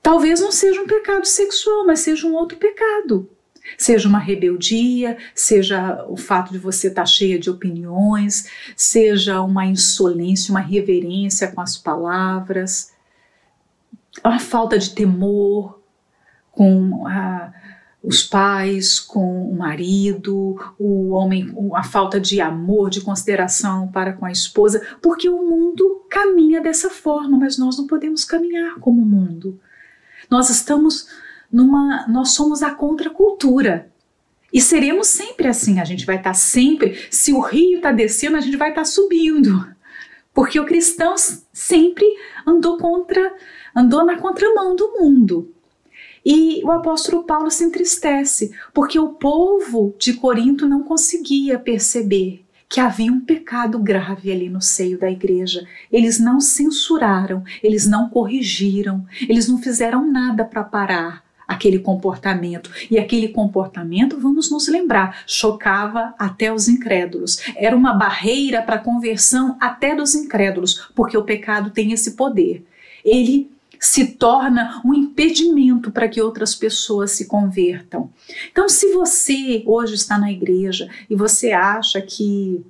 Talvez 0.00 0.40
não 0.40 0.52
seja 0.52 0.80
um 0.80 0.86
pecado 0.86 1.26
sexual, 1.26 1.84
mas 1.84 1.98
seja 1.98 2.28
um 2.28 2.34
outro 2.34 2.56
pecado. 2.56 3.28
Seja 3.76 4.08
uma 4.08 4.20
rebeldia, 4.20 5.18
seja 5.34 6.06
o 6.08 6.16
fato 6.16 6.52
de 6.52 6.58
você 6.58 6.86
estar 6.86 7.02
tá 7.02 7.06
cheia 7.06 7.40
de 7.40 7.50
opiniões, 7.50 8.48
seja 8.76 9.40
uma 9.42 9.66
insolência, 9.66 10.52
uma 10.52 10.60
reverência 10.60 11.50
com 11.50 11.60
as 11.60 11.76
palavras, 11.76 12.92
a 14.22 14.38
falta 14.38 14.78
de 14.78 14.90
temor 14.90 15.82
com 16.52 17.04
a 17.04 17.52
os 18.02 18.22
pais 18.22 18.98
com 18.98 19.50
o 19.50 19.54
marido, 19.54 20.56
o 20.78 21.10
homem, 21.10 21.54
a 21.74 21.82
falta 21.82 22.18
de 22.18 22.40
amor, 22.40 22.88
de 22.88 23.02
consideração 23.02 23.88
para 23.88 24.14
com 24.14 24.24
a 24.24 24.32
esposa, 24.32 24.80
porque 25.02 25.28
o 25.28 25.44
mundo 25.44 26.06
caminha 26.08 26.62
dessa 26.62 26.88
forma, 26.88 27.38
mas 27.38 27.58
nós 27.58 27.76
não 27.76 27.86
podemos 27.86 28.24
caminhar 28.24 28.76
como 28.80 29.02
o 29.02 29.06
mundo. 29.06 29.60
Nós 30.30 30.48
estamos 30.48 31.08
numa, 31.52 32.06
nós 32.08 32.30
somos 32.30 32.62
a 32.62 32.74
contracultura. 32.74 33.90
E 34.52 34.60
seremos 34.60 35.06
sempre 35.06 35.46
assim, 35.46 35.78
a 35.78 35.84
gente 35.84 36.04
vai 36.04 36.16
estar 36.16 36.34
sempre, 36.34 37.06
se 37.10 37.32
o 37.32 37.40
rio 37.40 37.76
está 37.76 37.92
descendo, 37.92 38.36
a 38.36 38.40
gente 38.40 38.56
vai 38.56 38.70
estar 38.70 38.84
subindo. 38.84 39.64
Porque 40.32 40.58
o 40.58 40.64
cristão 40.64 41.14
sempre 41.52 42.06
andou 42.46 42.78
contra, 42.78 43.34
andou 43.76 44.04
na 44.04 44.16
contramão 44.16 44.74
do 44.74 44.92
mundo. 44.92 45.54
E 46.24 46.62
o 46.64 46.70
apóstolo 46.70 47.24
Paulo 47.24 47.50
se 47.50 47.64
entristece, 47.64 48.52
porque 48.74 48.98
o 48.98 49.10
povo 49.10 49.94
de 49.98 50.14
Corinto 50.14 50.66
não 50.66 50.82
conseguia 50.82 51.58
perceber 51.58 52.44
que 52.68 52.78
havia 52.78 53.12
um 53.12 53.20
pecado 53.20 53.80
grave 53.80 54.30
ali 54.30 54.48
no 54.48 54.62
seio 54.62 54.96
da 54.96 55.10
igreja. 55.10 55.66
Eles 55.90 56.20
não 56.20 56.40
censuraram, 56.40 57.42
eles 57.62 57.84
não 57.84 58.08
corrigiram, 58.08 59.04
eles 59.28 59.48
não 59.48 59.58
fizeram 59.58 60.08
nada 60.08 60.44
para 60.44 60.62
parar 60.62 61.24
aquele 61.48 61.80
comportamento. 61.80 62.70
E 62.88 62.96
aquele 62.96 63.26
comportamento, 63.26 64.20
vamos 64.20 64.52
nos 64.52 64.68
lembrar, 64.68 65.24
chocava 65.26 66.14
até 66.16 66.52
os 66.52 66.68
incrédulos. 66.68 67.40
Era 67.56 67.76
uma 67.76 67.92
barreira 67.92 68.62
para 68.62 68.76
a 68.76 68.80
conversão 68.80 69.56
até 69.58 69.96
dos 69.96 70.14
incrédulos, 70.14 70.92
porque 70.94 71.16
o 71.16 71.24
pecado 71.24 71.70
tem 71.70 71.90
esse 71.90 72.12
poder. 72.12 72.64
Ele 73.04 73.50
se 73.80 74.08
torna 74.08 74.82
um 74.84 74.92
impedimento 74.92 75.90
para 75.90 76.06
que 76.06 76.20
outras 76.20 76.54
pessoas 76.54 77.12
se 77.12 77.26
convertam. 77.26 78.10
Então, 78.52 78.68
se 78.68 78.92
você 78.92 79.62
hoje 79.64 79.94
está 79.94 80.18
na 80.18 80.30
igreja 80.30 80.86
e 81.08 81.16
você 81.16 81.52
acha 81.52 82.00
que 82.02 82.62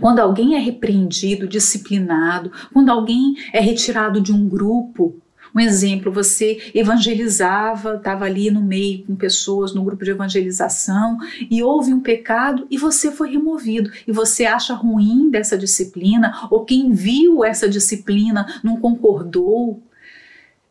quando 0.00 0.20
alguém 0.20 0.54
é 0.54 0.58
repreendido, 0.60 1.48
disciplinado, 1.48 2.52
quando 2.72 2.90
alguém 2.90 3.34
é 3.52 3.58
retirado 3.58 4.20
de 4.20 4.32
um 4.32 4.48
grupo, 4.48 5.20
um 5.52 5.60
exemplo, 5.60 6.12
você 6.12 6.70
evangelizava, 6.74 7.94
estava 7.94 8.24
ali 8.24 8.50
no 8.50 8.62
meio 8.62 9.04
com 9.04 9.14
pessoas 9.14 9.72
no 9.72 9.84
grupo 9.84 10.04
de 10.04 10.10
evangelização 10.10 11.16
e 11.48 11.62
houve 11.62 11.92
um 11.92 12.00
pecado 12.00 12.66
e 12.70 12.78
você 12.78 13.10
foi 13.10 13.30
removido. 13.30 13.90
E 14.06 14.12
você 14.12 14.46
acha 14.46 14.74
ruim 14.74 15.30
dessa 15.30 15.56
disciplina, 15.56 16.48
ou 16.50 16.64
quem 16.64 16.92
viu 16.92 17.44
essa 17.44 17.68
disciplina 17.68 18.60
não 18.64 18.76
concordou, 18.76 19.80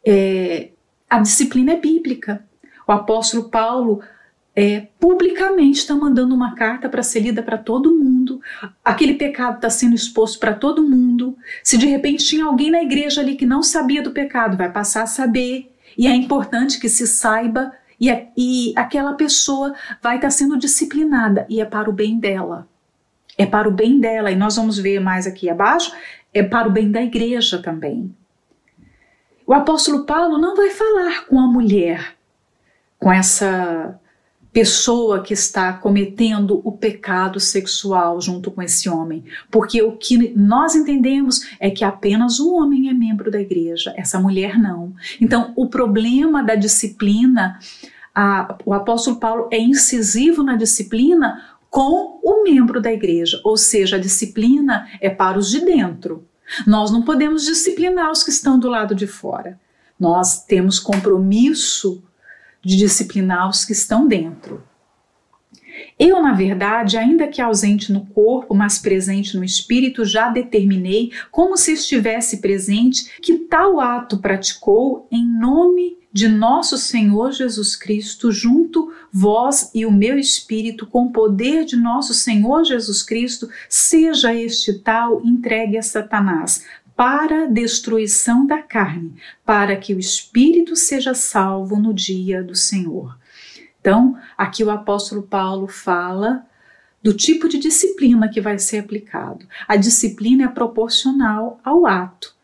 é, 0.06 0.70
a 1.10 1.20
disciplina 1.20 1.74
é 1.74 1.80
bíblica. 1.80 2.44
O 2.88 2.92
apóstolo 2.92 3.50
Paulo 3.50 4.02
é, 4.56 4.88
publicamente 5.00 5.80
está 5.80 5.96
mandando 5.96 6.36
uma 6.36 6.56
carta 6.56 6.88
para 6.88 7.02
ser 7.02 7.22
lida 7.22 7.42
para 7.42 7.58
todo 7.58 7.96
mundo. 7.96 8.42
Aquele 8.84 9.16
pecado 9.16 9.56
está 9.56 9.70
sendo 9.70 9.96
exposto 9.96 10.40
para 10.40 10.54
todo 10.54 10.88
mundo. 10.88 11.36
Se 11.64 11.78
de 11.78 11.88
repente 11.88 12.26
tinha 12.26 12.46
alguém 12.46 12.70
na 12.70 12.84
igreja 12.84 13.22
ali 13.22 13.36
que 13.36 13.46
não 13.46 13.64
sabia 13.64 14.02
do 14.02 14.12
pecado, 14.12 14.58
vai 14.58 14.72
passar 14.72 15.04
a 15.04 15.08
saber. 15.08 15.72
E 15.98 16.08
é 16.08 16.16
importante 16.16 16.80
que 16.80 16.90
se 16.90 17.08
saiba 17.08 17.72
e, 18.00 18.10
e 18.36 18.74
aquela 18.76 19.14
pessoa 19.14 19.74
vai 20.02 20.16
estar 20.16 20.28
tá 20.28 20.32
sendo 20.32 20.58
disciplinada 20.58 21.46
e 21.50 21.62
é 21.62 21.66
para 21.66 21.90
o 21.90 21.94
bem 21.94 22.20
dela. 22.20 22.68
É 23.38 23.46
para 23.46 23.68
o 23.68 23.72
bem 23.72 24.00
dela, 24.00 24.30
e 24.30 24.36
nós 24.36 24.58
vamos 24.58 24.78
ver 24.78 25.00
mais 25.00 25.26
aqui 25.26 25.50
abaixo, 25.50 25.92
é 26.32 26.44
para 26.44 26.68
o 26.68 26.72
bem 26.72 26.92
da 26.92 27.02
igreja 27.02 27.60
também. 27.60 28.14
O 29.46 29.54
apóstolo 29.54 30.06
Paulo 30.06 30.38
não 30.38 30.56
vai 30.56 30.70
falar 30.70 31.26
com 31.26 31.40
a 31.40 31.48
mulher, 31.48 32.16
com 32.98 33.12
essa 33.12 34.00
pessoa 34.54 35.22
que 35.22 35.34
está 35.34 35.74
cometendo 35.74 36.62
o 36.64 36.72
pecado 36.72 37.40
sexual 37.40 38.22
junto 38.22 38.52
com 38.52 38.62
esse 38.62 38.88
homem, 38.88 39.24
porque 39.50 39.82
o 39.82 39.98
que 39.98 40.32
nós 40.38 40.76
entendemos 40.76 41.42
é 41.60 41.72
que 41.72 41.84
apenas 41.84 42.40
o 42.40 42.54
homem 42.54 42.88
é 42.88 42.94
membro 42.94 43.32
da 43.32 43.42
igreja, 43.42 43.94
essa 43.98 44.20
mulher 44.20 44.60
não. 44.60 44.94
Então, 45.20 45.52
o 45.56 45.68
problema 45.68 46.44
da 46.44 46.54
disciplina, 46.54 47.60
a, 48.14 48.56
o 48.64 48.74
apóstolo 48.74 49.20
Paulo 49.20 49.50
é 49.52 49.60
incisivo 49.60 50.44
na 50.44 50.56
disciplina 50.56 51.44
com 51.68 52.20
o 52.24 52.44
membro 52.44 52.80
da 52.80 52.94
igreja, 52.94 53.42
ou 53.44 53.58
seja, 53.58 53.96
a 53.96 54.00
disciplina 54.00 54.88
é 55.02 55.10
para 55.10 55.40
os 55.40 55.50
de 55.50 55.66
dentro. 55.66 56.24
Nós 56.66 56.92
não 56.92 57.02
podemos 57.02 57.44
disciplinar 57.46 58.12
os 58.12 58.24
que 58.24 58.30
estão 58.30 58.60
do 58.60 58.70
lado 58.70 58.94
de 58.96 59.08
fora. 59.08 59.60
Nós 60.00 60.44
temos 60.46 60.80
compromisso 60.80 62.04
de 62.64 62.78
disciplinar 62.78 63.50
os 63.50 63.66
que 63.66 63.74
estão 63.74 64.08
dentro. 64.08 64.64
Eu, 65.98 66.22
na 66.22 66.34
verdade, 66.34 66.98
ainda 66.98 67.28
que 67.28 67.42
ausente 67.42 67.92
no 67.92 68.06
corpo, 68.08 68.54
mas 68.54 68.78
presente 68.78 69.36
no 69.38 69.44
espírito, 69.44 70.06
já 70.06 70.30
determinei, 70.30 71.12
como 71.32 71.58
se 71.58 71.74
estivesse 71.74 72.38
presente, 72.42 73.20
que 73.22 73.40
tal 73.40 73.80
ato 73.80 74.20
praticou 74.20 75.08
em 75.12 75.26
nome 75.26 75.98
de 76.14 76.28
nosso 76.28 76.78
Senhor 76.78 77.32
Jesus 77.32 77.76
Cristo, 77.76 78.32
junto 78.32 78.94
vós 79.12 79.72
e 79.74 79.84
o 79.84 79.92
meu 79.92 80.20
espírito, 80.20 80.86
com 80.86 81.08
o 81.08 81.12
poder 81.12 81.66
de 81.66 81.76
nosso 81.76 82.14
Senhor 82.14 82.64
Jesus 82.64 83.02
Cristo, 83.02 83.50
seja 83.68 84.34
este 84.34 84.74
tal 84.74 85.26
entregue 85.26 85.76
a 85.76 85.82
Satanás, 85.82 86.66
para 86.96 87.48
destruição 87.48 88.46
da 88.46 88.62
carne, 88.62 89.16
para 89.44 89.76
que 89.76 89.96
o 89.96 90.00
espírito 90.00 90.76
seja 90.76 91.16
salvo 91.16 91.78
no 91.78 91.92
dia 91.92 92.44
do 92.44 92.56
Senhor. 92.56 93.18
Então, 93.82 94.16
aqui 94.38 94.64
o 94.64 94.70
apóstolo 94.70 95.24
Paulo 95.24 95.68
fala 95.68 96.46
do 97.02 97.12
tipo 97.12 97.50
de 97.50 97.58
disciplina 97.58 98.30
que 98.30 98.40
vai 98.40 98.60
ser 98.60 98.78
aplicado. 98.78 99.48
A 99.68 99.76
disciplina 99.76 100.46
é 100.46 100.48
proporcional 100.48 101.60
ao 101.64 101.88
ato. 101.88 102.36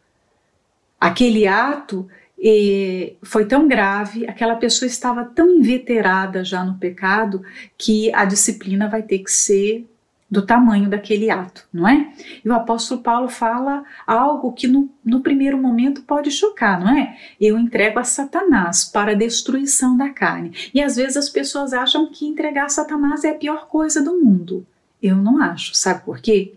Aquele 0.99 1.47
ato 1.47 2.09
e 2.41 3.17
foi 3.21 3.45
tão 3.45 3.67
grave, 3.67 4.25
aquela 4.25 4.55
pessoa 4.55 4.87
estava 4.87 5.25
tão 5.25 5.49
inveterada 5.49 6.43
já 6.43 6.63
no 6.63 6.75
pecado 6.75 7.43
que 7.77 8.13
a 8.13 8.23
disciplina 8.23 8.87
vai 8.87 9.03
ter 9.03 9.19
que 9.19 9.31
ser 9.31 9.85
do 10.31 10.45
tamanho 10.45 10.87
daquele 10.87 11.29
ato, 11.29 11.67
não 11.73 11.87
é? 11.87 12.13
E 12.45 12.47
o 12.47 12.53
apóstolo 12.53 13.01
Paulo 13.01 13.27
fala 13.27 13.83
algo 14.05 14.53
que 14.53 14.67
no, 14.67 14.87
no 15.03 15.21
primeiro 15.21 15.57
momento 15.57 16.03
pode 16.03 16.29
chocar, 16.29 16.79
não 16.79 16.95
é? 16.95 17.17
Eu 17.41 17.57
entrego 17.57 17.97
a 17.97 18.03
Satanás 18.03 18.85
para 18.85 19.11
a 19.11 19.15
destruição 19.15 19.97
da 19.97 20.09
carne. 20.09 20.53
E 20.73 20.81
às 20.81 20.95
vezes 20.95 21.17
as 21.17 21.29
pessoas 21.29 21.73
acham 21.73 22.09
que 22.11 22.27
entregar 22.27 22.65
a 22.65 22.69
Satanás 22.69 23.23
é 23.23 23.31
a 23.31 23.35
pior 23.35 23.67
coisa 23.67 24.03
do 24.03 24.19
mundo. 24.19 24.65
Eu 25.01 25.15
não 25.15 25.41
acho, 25.41 25.73
sabe 25.75 26.05
por 26.05 26.19
quê? 26.19 26.53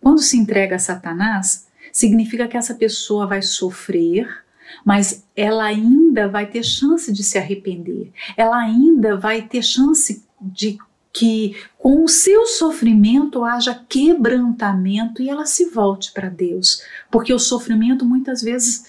Quando 0.00 0.20
se 0.20 0.36
entrega 0.36 0.76
a 0.76 0.80
Satanás, 0.80 1.66
significa 1.90 2.46
que 2.46 2.56
essa 2.56 2.74
pessoa 2.74 3.26
vai 3.26 3.40
sofrer 3.40 4.44
mas 4.84 5.24
ela 5.34 5.64
ainda 5.64 6.28
vai 6.28 6.46
ter 6.46 6.62
chance 6.62 7.12
de 7.12 7.22
se 7.22 7.38
arrepender, 7.38 8.12
ela 8.36 8.56
ainda 8.56 9.16
vai 9.16 9.42
ter 9.42 9.62
chance 9.62 10.24
de 10.40 10.78
que 11.12 11.56
com 11.78 12.04
o 12.04 12.08
seu 12.08 12.46
sofrimento 12.46 13.42
haja 13.42 13.74
quebrantamento 13.88 15.22
e 15.22 15.30
ela 15.30 15.46
se 15.46 15.70
volte 15.70 16.12
para 16.12 16.28
Deus, 16.28 16.82
porque 17.10 17.32
o 17.32 17.38
sofrimento 17.38 18.04
muitas 18.04 18.42
vezes 18.42 18.86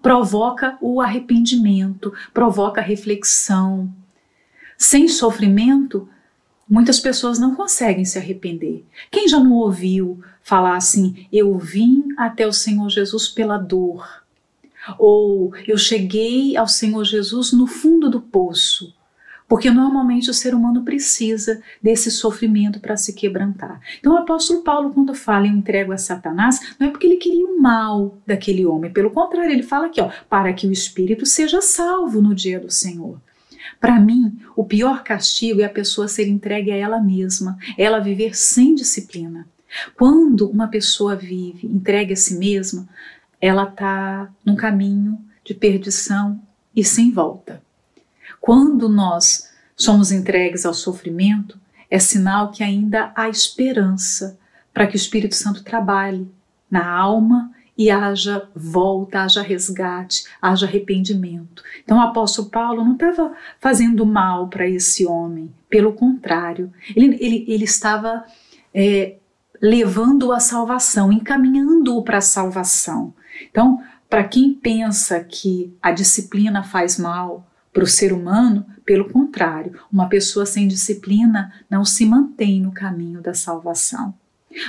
provoca 0.00 0.78
o 0.80 1.00
arrependimento, 1.00 2.12
provoca 2.32 2.80
a 2.80 2.84
reflexão. 2.84 3.92
Sem 4.78 5.08
sofrimento, 5.08 6.08
Muitas 6.68 6.98
pessoas 6.98 7.38
não 7.38 7.54
conseguem 7.54 8.04
se 8.04 8.18
arrepender. 8.18 8.84
Quem 9.10 9.28
já 9.28 9.38
não 9.38 9.52
ouviu 9.52 10.20
falar 10.42 10.76
assim: 10.76 11.26
eu 11.32 11.56
vim 11.56 12.08
até 12.16 12.44
o 12.46 12.52
Senhor 12.52 12.88
Jesus 12.90 13.28
pela 13.28 13.56
dor? 13.56 14.25
Ou 14.98 15.52
eu 15.66 15.76
cheguei 15.78 16.56
ao 16.56 16.68
Senhor 16.68 17.04
Jesus 17.04 17.52
no 17.52 17.66
fundo 17.66 18.10
do 18.10 18.20
poço? 18.20 18.94
Porque 19.48 19.70
normalmente 19.70 20.28
o 20.28 20.34
ser 20.34 20.54
humano 20.54 20.82
precisa 20.82 21.62
desse 21.80 22.10
sofrimento 22.10 22.80
para 22.80 22.96
se 22.96 23.12
quebrantar. 23.12 23.80
Então 23.98 24.14
o 24.14 24.18
apóstolo 24.18 24.62
Paulo, 24.62 24.90
quando 24.90 25.14
fala 25.14 25.46
em 25.46 25.58
entrego 25.58 25.92
a 25.92 25.98
Satanás, 25.98 26.74
não 26.78 26.88
é 26.88 26.90
porque 26.90 27.06
ele 27.06 27.16
queria 27.16 27.46
o 27.46 27.60
mal 27.60 28.18
daquele 28.26 28.66
homem. 28.66 28.92
Pelo 28.92 29.10
contrário, 29.10 29.52
ele 29.52 29.62
fala 29.62 29.86
aqui, 29.86 30.00
ó, 30.00 30.10
para 30.28 30.52
que 30.52 30.66
o 30.66 30.72
espírito 30.72 31.24
seja 31.24 31.60
salvo 31.60 32.20
no 32.20 32.34
dia 32.34 32.58
do 32.58 32.70
Senhor. 32.70 33.20
Para 33.80 34.00
mim, 34.00 34.36
o 34.56 34.64
pior 34.64 35.04
castigo 35.04 35.60
é 35.60 35.64
a 35.64 35.70
pessoa 35.70 36.08
ser 36.08 36.26
entregue 36.26 36.72
a 36.72 36.76
ela 36.76 37.00
mesma, 37.00 37.56
ela 37.78 38.00
viver 38.00 38.36
sem 38.36 38.74
disciplina. 38.74 39.46
Quando 39.96 40.48
uma 40.48 40.68
pessoa 40.68 41.14
vive 41.14 41.66
entregue 41.66 42.12
a 42.12 42.16
si 42.16 42.36
mesma, 42.36 42.88
ela 43.40 43.64
está 43.64 44.30
num 44.44 44.56
caminho 44.56 45.18
de 45.44 45.54
perdição 45.54 46.40
e 46.74 46.84
sem 46.84 47.10
volta. 47.10 47.62
Quando 48.40 48.88
nós 48.88 49.50
somos 49.76 50.10
entregues 50.10 50.64
ao 50.64 50.74
sofrimento, 50.74 51.58
é 51.90 51.98
sinal 51.98 52.50
que 52.50 52.62
ainda 52.62 53.12
há 53.14 53.28
esperança 53.28 54.38
para 54.72 54.86
que 54.86 54.94
o 54.94 54.96
Espírito 54.96 55.34
Santo 55.34 55.62
trabalhe 55.62 56.28
na 56.70 56.86
alma 56.88 57.50
e 57.78 57.90
haja 57.90 58.48
volta, 58.54 59.20
haja 59.20 59.42
resgate, 59.42 60.24
haja 60.40 60.66
arrependimento. 60.66 61.62
Então 61.84 61.98
o 61.98 62.00
apóstolo 62.00 62.48
Paulo 62.48 62.82
não 62.82 62.94
estava 62.94 63.34
fazendo 63.60 64.06
mal 64.06 64.48
para 64.48 64.68
esse 64.68 65.06
homem, 65.06 65.52
pelo 65.68 65.92
contrário, 65.92 66.72
ele, 66.94 67.16
ele, 67.20 67.44
ele 67.46 67.64
estava 67.64 68.24
é, 68.74 69.16
levando-o 69.60 70.32
à 70.32 70.40
salvação, 70.40 71.12
encaminhando-o 71.12 72.02
para 72.02 72.18
a 72.18 72.22
salvação. 72.22 73.12
Então, 73.50 73.80
para 74.08 74.24
quem 74.24 74.54
pensa 74.54 75.22
que 75.22 75.76
a 75.82 75.90
disciplina 75.90 76.62
faz 76.62 76.98
mal 76.98 77.46
para 77.72 77.84
o 77.84 77.86
ser 77.86 78.12
humano, 78.12 78.64
pelo 78.84 79.10
contrário, 79.10 79.78
uma 79.92 80.08
pessoa 80.08 80.46
sem 80.46 80.66
disciplina 80.66 81.52
não 81.68 81.84
se 81.84 82.06
mantém 82.06 82.60
no 82.60 82.72
caminho 82.72 83.20
da 83.20 83.34
salvação. 83.34 84.14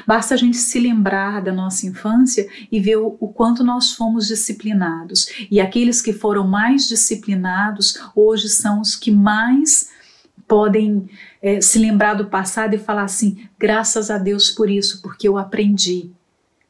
Basta 0.06 0.34
a 0.34 0.38
gente 0.38 0.58
se 0.58 0.80
lembrar 0.80 1.42
da 1.42 1.54
nossa 1.54 1.86
infância 1.86 2.48
e 2.72 2.80
ver 2.80 2.98
o, 2.98 3.12
quanto 3.12 3.64
nós 3.64 3.94
fomos 3.94 4.28
disciplinados. 4.28 5.28
E 5.50 5.62
aqueles 5.62 6.02
que 6.02 6.12
foram 6.12 6.46
mais 6.46 6.88
disciplinados 6.88 7.98
hoje 8.16 8.50
são 8.50 8.82
os 8.82 8.96
que 8.96 9.12
mais 9.12 9.90
podem 10.48 11.10
é, 11.42 11.62
se 11.62 11.80
lembrar 11.80 12.16
do 12.16 12.28
passado 12.28 12.74
e 12.74 12.78
falar 12.78 13.04
assim: 13.04 13.48
graças 13.58 14.10
a 14.10 14.18
Deus 14.18 14.50
por 14.50 14.70
isso, 14.70 15.02
porque 15.02 15.28
eu 15.28 15.38
aprendi. 15.38 16.12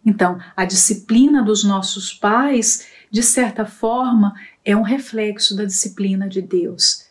Então, 0.07 0.39
a 0.55 0.63
disciplina 0.63 1.43
dos 1.43 1.65
nossos 1.65 2.13
pais, 2.13 2.87
de 3.11 3.21
certa 3.21 3.65
forma, 3.65 4.33
é 4.63 4.73
um 4.73 4.81
reflexo 4.81 5.53
da 5.53 5.65
disciplina 5.65 6.29
de 6.29 6.41
Deus. 6.41 7.05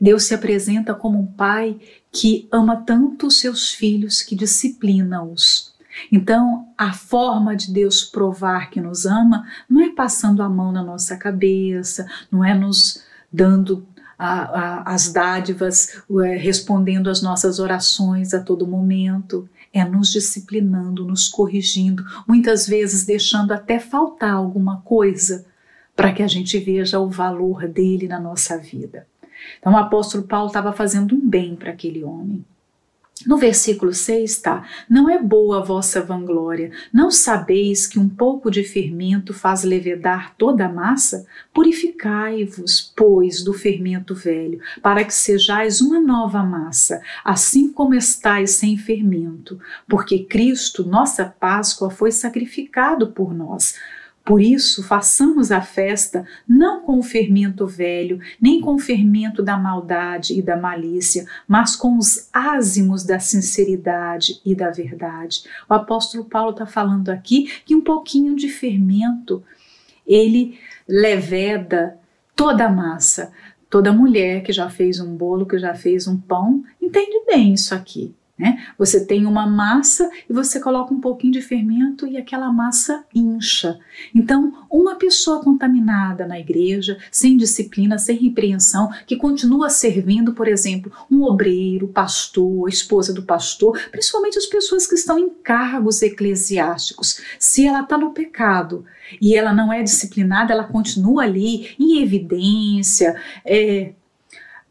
Deus 0.00 0.22
se 0.22 0.34
apresenta 0.34 0.94
como 0.94 1.18
um 1.18 1.26
pai 1.26 1.76
que 2.12 2.46
ama 2.52 2.76
tanto 2.76 3.26
os 3.26 3.40
seus 3.40 3.72
filhos 3.72 4.22
que 4.22 4.36
disciplina-os. 4.36 5.74
Então, 6.12 6.68
a 6.78 6.92
forma 6.92 7.56
de 7.56 7.72
Deus 7.72 8.04
provar 8.04 8.70
que 8.70 8.80
nos 8.80 9.04
ama 9.04 9.44
não 9.68 9.80
é 9.80 9.88
passando 9.88 10.40
a 10.40 10.48
mão 10.48 10.70
na 10.70 10.84
nossa 10.84 11.16
cabeça, 11.16 12.06
não 12.30 12.44
é 12.44 12.54
nos 12.54 13.02
dando 13.32 13.84
a, 14.16 14.42
a, 14.42 14.94
as 14.94 15.12
dádivas, 15.12 16.02
respondendo 16.38 17.10
às 17.10 17.20
nossas 17.20 17.58
orações 17.58 18.32
a 18.32 18.40
todo 18.40 18.64
momento. 18.64 19.48
É 19.72 19.84
nos 19.84 20.12
disciplinando, 20.12 21.04
nos 21.04 21.28
corrigindo, 21.28 22.04
muitas 22.26 22.66
vezes 22.66 23.04
deixando 23.04 23.52
até 23.52 23.78
faltar 23.78 24.32
alguma 24.32 24.80
coisa 24.82 25.44
para 25.94 26.12
que 26.12 26.22
a 26.22 26.28
gente 26.28 26.58
veja 26.58 26.98
o 26.98 27.08
valor 27.08 27.66
dele 27.68 28.08
na 28.08 28.20
nossa 28.20 28.56
vida. 28.56 29.06
Então 29.58 29.72
o 29.72 29.76
apóstolo 29.76 30.24
Paulo 30.24 30.46
estava 30.46 30.72
fazendo 30.72 31.14
um 31.14 31.28
bem 31.28 31.56
para 31.56 31.70
aquele 31.70 32.02
homem. 32.04 32.44
No 33.26 33.36
versículo 33.36 33.92
6 33.92 34.30
está: 34.30 34.64
Não 34.88 35.10
é 35.10 35.18
boa 35.20 35.58
a 35.58 35.64
vossa 35.64 36.00
vanglória, 36.00 36.70
não 36.92 37.10
sabeis 37.10 37.86
que 37.86 37.98
um 37.98 38.08
pouco 38.08 38.50
de 38.50 38.62
fermento 38.62 39.34
faz 39.34 39.64
levedar 39.64 40.34
toda 40.36 40.66
a 40.66 40.72
massa? 40.72 41.26
Purificai-vos, 41.52 42.92
pois, 42.96 43.42
do 43.42 43.52
fermento 43.52 44.14
velho, 44.14 44.60
para 44.80 45.04
que 45.04 45.12
sejais 45.12 45.80
uma 45.80 46.00
nova 46.00 46.42
massa, 46.42 47.02
assim 47.24 47.72
como 47.72 47.94
estáis 47.94 48.52
sem 48.52 48.76
fermento, 48.76 49.58
porque 49.88 50.24
Cristo, 50.24 50.84
nossa 50.84 51.24
Páscoa, 51.24 51.90
foi 51.90 52.12
sacrificado 52.12 53.08
por 53.08 53.34
nós. 53.34 53.74
Por 54.28 54.42
isso, 54.42 54.82
façamos 54.82 55.50
a 55.50 55.62
festa 55.62 56.22
não 56.46 56.82
com 56.82 56.98
o 56.98 57.02
fermento 57.02 57.66
velho, 57.66 58.20
nem 58.38 58.60
com 58.60 58.74
o 58.74 58.78
fermento 58.78 59.42
da 59.42 59.56
maldade 59.56 60.38
e 60.38 60.42
da 60.42 60.54
malícia, 60.54 61.24
mas 61.48 61.74
com 61.74 61.96
os 61.96 62.28
ázimos 62.30 63.04
da 63.04 63.18
sinceridade 63.18 64.38
e 64.44 64.54
da 64.54 64.68
verdade. 64.68 65.44
O 65.66 65.72
apóstolo 65.72 66.26
Paulo 66.26 66.50
está 66.50 66.66
falando 66.66 67.08
aqui 67.08 67.50
que 67.64 67.74
um 67.74 67.80
pouquinho 67.80 68.36
de 68.36 68.50
fermento 68.50 69.42
ele 70.06 70.58
leveda 70.86 71.98
toda 72.36 72.66
a 72.66 72.70
massa. 72.70 73.32
Toda 73.70 73.94
mulher 73.94 74.42
que 74.42 74.52
já 74.52 74.68
fez 74.68 75.00
um 75.00 75.16
bolo, 75.16 75.46
que 75.46 75.58
já 75.58 75.74
fez 75.74 76.06
um 76.06 76.18
pão, 76.18 76.62
entende 76.82 77.24
bem 77.26 77.54
isso 77.54 77.74
aqui. 77.74 78.14
Né? 78.38 78.64
Você 78.78 79.04
tem 79.04 79.26
uma 79.26 79.48
massa 79.48 80.08
e 80.30 80.32
você 80.32 80.60
coloca 80.60 80.94
um 80.94 81.00
pouquinho 81.00 81.32
de 81.32 81.42
fermento 81.42 82.06
e 82.06 82.16
aquela 82.16 82.52
massa 82.52 83.04
incha. 83.12 83.80
Então, 84.14 84.52
uma 84.70 84.94
pessoa 84.94 85.42
contaminada 85.42 86.24
na 86.24 86.38
igreja, 86.38 86.98
sem 87.10 87.36
disciplina, 87.36 87.98
sem 87.98 88.16
repreensão, 88.16 88.90
que 89.06 89.16
continua 89.16 89.68
servindo, 89.68 90.34
por 90.34 90.46
exemplo, 90.46 90.92
um 91.10 91.24
obreiro, 91.24 91.88
pastor, 91.88 92.68
esposa 92.68 93.12
do 93.12 93.22
pastor, 93.22 93.76
principalmente 93.90 94.38
as 94.38 94.46
pessoas 94.46 94.86
que 94.86 94.94
estão 94.94 95.18
em 95.18 95.30
cargos 95.30 96.00
eclesiásticos, 96.00 97.20
se 97.40 97.66
ela 97.66 97.80
está 97.80 97.98
no 97.98 98.12
pecado 98.12 98.84
e 99.20 99.34
ela 99.34 99.52
não 99.52 99.72
é 99.72 99.82
disciplinada, 99.82 100.52
ela 100.52 100.64
continua 100.64 101.24
ali 101.24 101.74
em 101.78 102.00
evidência, 102.00 103.16
é, 103.44 103.94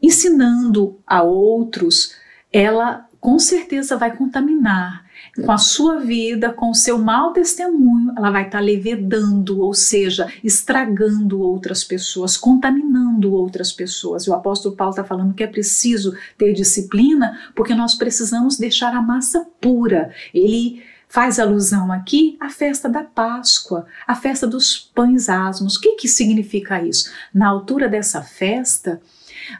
ensinando 0.02 0.98
a 1.06 1.22
outros, 1.22 2.14
ela 2.52 3.07
com 3.20 3.38
certeza 3.38 3.96
vai 3.96 4.16
contaminar 4.16 5.08
com 5.44 5.52
a 5.52 5.58
sua 5.58 5.98
vida, 6.00 6.52
com 6.52 6.70
o 6.70 6.74
seu 6.74 6.98
mau 6.98 7.32
testemunho, 7.32 8.12
ela 8.16 8.30
vai 8.30 8.46
estar 8.46 8.60
levedando, 8.60 9.60
ou 9.60 9.74
seja, 9.74 10.26
estragando 10.42 11.40
outras 11.40 11.84
pessoas, 11.84 12.36
contaminando 12.36 13.32
outras 13.32 13.72
pessoas. 13.72 14.24
E 14.24 14.30
o 14.30 14.34
apóstolo 14.34 14.74
Paulo 14.74 14.90
está 14.90 15.04
falando 15.04 15.34
que 15.34 15.42
é 15.42 15.46
preciso 15.46 16.16
ter 16.36 16.52
disciplina, 16.52 17.38
porque 17.54 17.74
nós 17.74 17.94
precisamos 17.94 18.56
deixar 18.58 18.94
a 18.94 19.02
massa 19.02 19.46
pura. 19.60 20.12
Ele 20.34 20.82
faz 21.08 21.38
alusão 21.38 21.90
aqui 21.90 22.36
à 22.40 22.50
festa 22.50 22.88
da 22.88 23.02
Páscoa, 23.02 23.86
a 24.06 24.14
festa 24.14 24.46
dos 24.46 24.76
pães 24.76 25.28
asmos. 25.28 25.76
O 25.76 25.80
que, 25.80 25.94
que 25.96 26.08
significa 26.08 26.82
isso? 26.82 27.10
Na 27.32 27.48
altura 27.48 27.88
dessa 27.88 28.22
festa, 28.22 29.00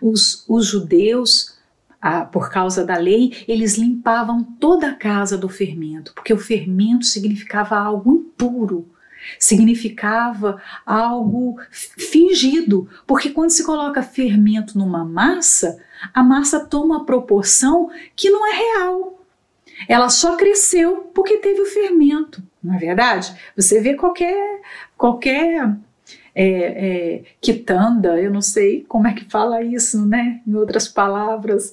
os, 0.02 0.44
os 0.48 0.66
judeus 0.66 1.57
por 2.30 2.50
causa 2.50 2.84
da 2.84 2.96
lei, 2.96 3.44
eles 3.46 3.76
limpavam 3.76 4.42
toda 4.42 4.90
a 4.90 4.94
casa 4.94 5.36
do 5.36 5.48
fermento, 5.48 6.12
porque 6.14 6.32
o 6.32 6.38
fermento 6.38 7.04
significava 7.04 7.76
algo 7.76 8.12
impuro, 8.12 8.88
significava 9.38 10.62
algo 10.86 11.56
fingido, 11.70 12.88
porque 13.06 13.30
quando 13.30 13.50
se 13.50 13.64
coloca 13.64 14.02
fermento 14.02 14.78
numa 14.78 15.04
massa, 15.04 15.78
a 16.14 16.22
massa 16.22 16.60
toma 16.60 16.96
uma 16.96 17.04
proporção 17.04 17.90
que 18.14 18.30
não 18.30 18.46
é 18.46 18.56
real. 18.56 19.18
Ela 19.88 20.08
só 20.08 20.36
cresceu 20.36 21.10
porque 21.14 21.38
teve 21.38 21.60
o 21.60 21.66
fermento, 21.66 22.42
não 22.62 22.74
é 22.74 22.78
verdade? 22.78 23.34
Você 23.56 23.80
vê 23.80 23.94
qualquer 23.94 24.60
qualquer 24.96 25.76
é, 26.40 26.44
é, 26.44 27.22
quitanda, 27.40 28.16
eu 28.16 28.30
não 28.30 28.40
sei 28.40 28.84
como 28.86 29.08
é 29.08 29.12
que 29.12 29.24
fala 29.24 29.60
isso, 29.60 30.06
né? 30.06 30.40
Em 30.46 30.54
outras 30.54 30.86
palavras, 30.86 31.72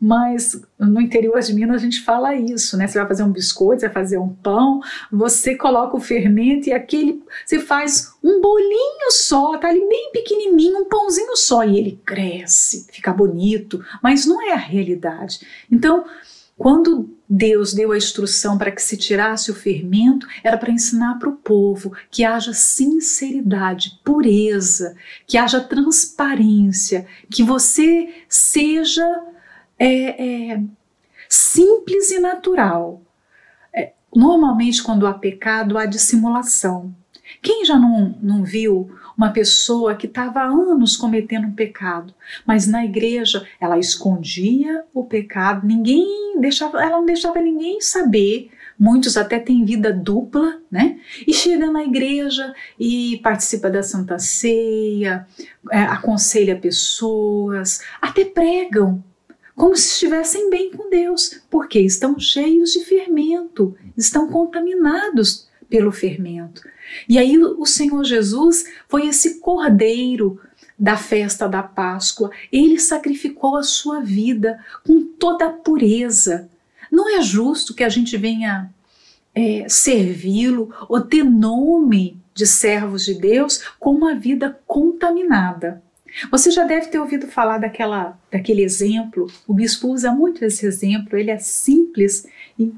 mas 0.00 0.62
no 0.78 1.00
interior 1.00 1.40
de 1.40 1.52
Minas 1.52 1.82
a 1.82 1.84
gente 1.84 2.04
fala 2.04 2.32
isso, 2.36 2.76
né? 2.76 2.86
Você 2.86 3.00
vai 3.00 3.08
fazer 3.08 3.24
um 3.24 3.32
biscoito, 3.32 3.80
você 3.80 3.86
vai 3.86 3.94
fazer 3.94 4.18
um 4.18 4.28
pão, 4.28 4.80
você 5.10 5.56
coloca 5.56 5.96
o 5.96 6.00
fermento 6.00 6.68
e 6.68 6.72
aquele, 6.72 7.20
você 7.44 7.58
faz 7.58 8.12
um 8.22 8.40
bolinho 8.40 9.10
só, 9.10 9.58
tá 9.58 9.70
ali 9.70 9.80
bem 9.80 10.12
pequenininho, 10.12 10.82
um 10.82 10.88
pãozinho 10.88 11.36
só 11.36 11.64
e 11.64 11.76
ele 11.76 12.00
cresce, 12.06 12.86
fica 12.92 13.12
bonito, 13.12 13.84
mas 14.00 14.24
não 14.24 14.40
é 14.40 14.52
a 14.52 14.56
realidade. 14.56 15.40
Então, 15.68 16.04
quando 16.58 17.14
Deus 17.28 17.74
deu 17.74 17.92
a 17.92 17.96
instrução 17.96 18.56
para 18.56 18.70
que 18.70 18.80
se 18.80 18.96
tirasse 18.96 19.50
o 19.50 19.54
fermento, 19.54 20.26
era 20.42 20.56
para 20.56 20.72
ensinar 20.72 21.18
para 21.18 21.28
o 21.28 21.36
povo 21.36 21.92
que 22.10 22.24
haja 22.24 22.52
sinceridade, 22.52 24.00
pureza, 24.02 24.96
que 25.26 25.36
haja 25.36 25.60
transparência, 25.60 27.06
que 27.30 27.42
você 27.42 28.14
seja 28.28 29.06
é, 29.78 30.52
é, 30.52 30.62
simples 31.28 32.10
e 32.10 32.20
natural. 32.20 33.02
É, 33.74 33.92
normalmente, 34.14 34.82
quando 34.82 35.06
há 35.06 35.12
pecado, 35.12 35.76
há 35.76 35.84
dissimulação. 35.84 36.94
Quem 37.42 37.64
já 37.64 37.76
não, 37.76 38.16
não 38.22 38.44
viu 38.44 38.90
uma 39.16 39.30
pessoa 39.30 39.94
que 39.94 40.06
estava 40.06 40.40
há 40.40 40.46
anos 40.46 40.96
cometendo 40.96 41.46
um 41.46 41.52
pecado, 41.52 42.14
mas 42.44 42.66
na 42.66 42.84
igreja 42.84 43.46
ela 43.60 43.78
escondia 43.78 44.84
o 44.92 45.04
pecado, 45.04 45.66
ninguém 45.66 46.38
deixava, 46.38 46.82
ela 46.82 46.98
não 46.98 47.06
deixava 47.06 47.40
ninguém 47.40 47.80
saber. 47.80 48.50
Muitos 48.78 49.16
até 49.16 49.38
têm 49.38 49.64
vida 49.64 49.90
dupla, 49.90 50.60
né? 50.70 51.00
E 51.26 51.32
chega 51.32 51.70
na 51.70 51.82
igreja 51.82 52.52
e 52.78 53.18
participa 53.22 53.70
da 53.70 53.82
Santa 53.82 54.18
Ceia, 54.18 55.26
é, 55.72 55.78
aconselha 55.78 56.54
pessoas, 56.56 57.80
até 58.02 58.26
pregam, 58.26 59.02
como 59.54 59.74
se 59.74 59.92
estivessem 59.92 60.50
bem 60.50 60.70
com 60.70 60.90
Deus, 60.90 61.40
porque 61.48 61.80
estão 61.80 62.18
cheios 62.18 62.72
de 62.72 62.84
fermento, 62.84 63.74
estão 63.96 64.28
contaminados 64.28 65.48
pelo 65.70 65.90
fermento. 65.90 66.60
E 67.08 67.18
aí 67.18 67.38
o 67.38 67.64
Senhor 67.66 68.04
Jesus 68.04 68.64
foi 68.88 69.06
esse 69.08 69.40
cordeiro 69.40 70.40
da 70.78 70.96
festa 70.96 71.48
da 71.48 71.62
Páscoa. 71.62 72.30
Ele 72.52 72.78
sacrificou 72.78 73.56
a 73.56 73.62
sua 73.62 74.00
vida 74.00 74.58
com 74.86 75.02
toda 75.02 75.46
a 75.46 75.52
pureza. 75.52 76.48
Não 76.90 77.18
é 77.18 77.22
justo 77.22 77.74
que 77.74 77.84
a 77.84 77.88
gente 77.88 78.16
venha 78.16 78.70
é, 79.34 79.66
servi-lo 79.68 80.72
ou 80.88 81.00
ter 81.00 81.24
nome 81.24 82.18
de 82.34 82.46
servos 82.46 83.04
de 83.04 83.14
Deus 83.14 83.62
com 83.78 83.92
uma 83.92 84.14
vida 84.14 84.58
contaminada. 84.66 85.82
Você 86.30 86.50
já 86.50 86.64
deve 86.64 86.86
ter 86.86 86.98
ouvido 86.98 87.26
falar 87.26 87.58
daquela, 87.58 88.18
daquele 88.30 88.62
exemplo. 88.62 89.30
O 89.46 89.52
bispo 89.52 89.88
usa 89.88 90.10
muito 90.12 90.44
esse 90.44 90.66
exemplo. 90.66 91.18
Ele 91.18 91.30
é 91.30 91.38
simples 91.38 92.26
e 92.58 92.72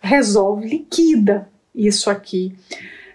resolve, 0.00 0.68
liquida 0.68 1.48
isso 1.74 2.08
aqui. 2.08 2.54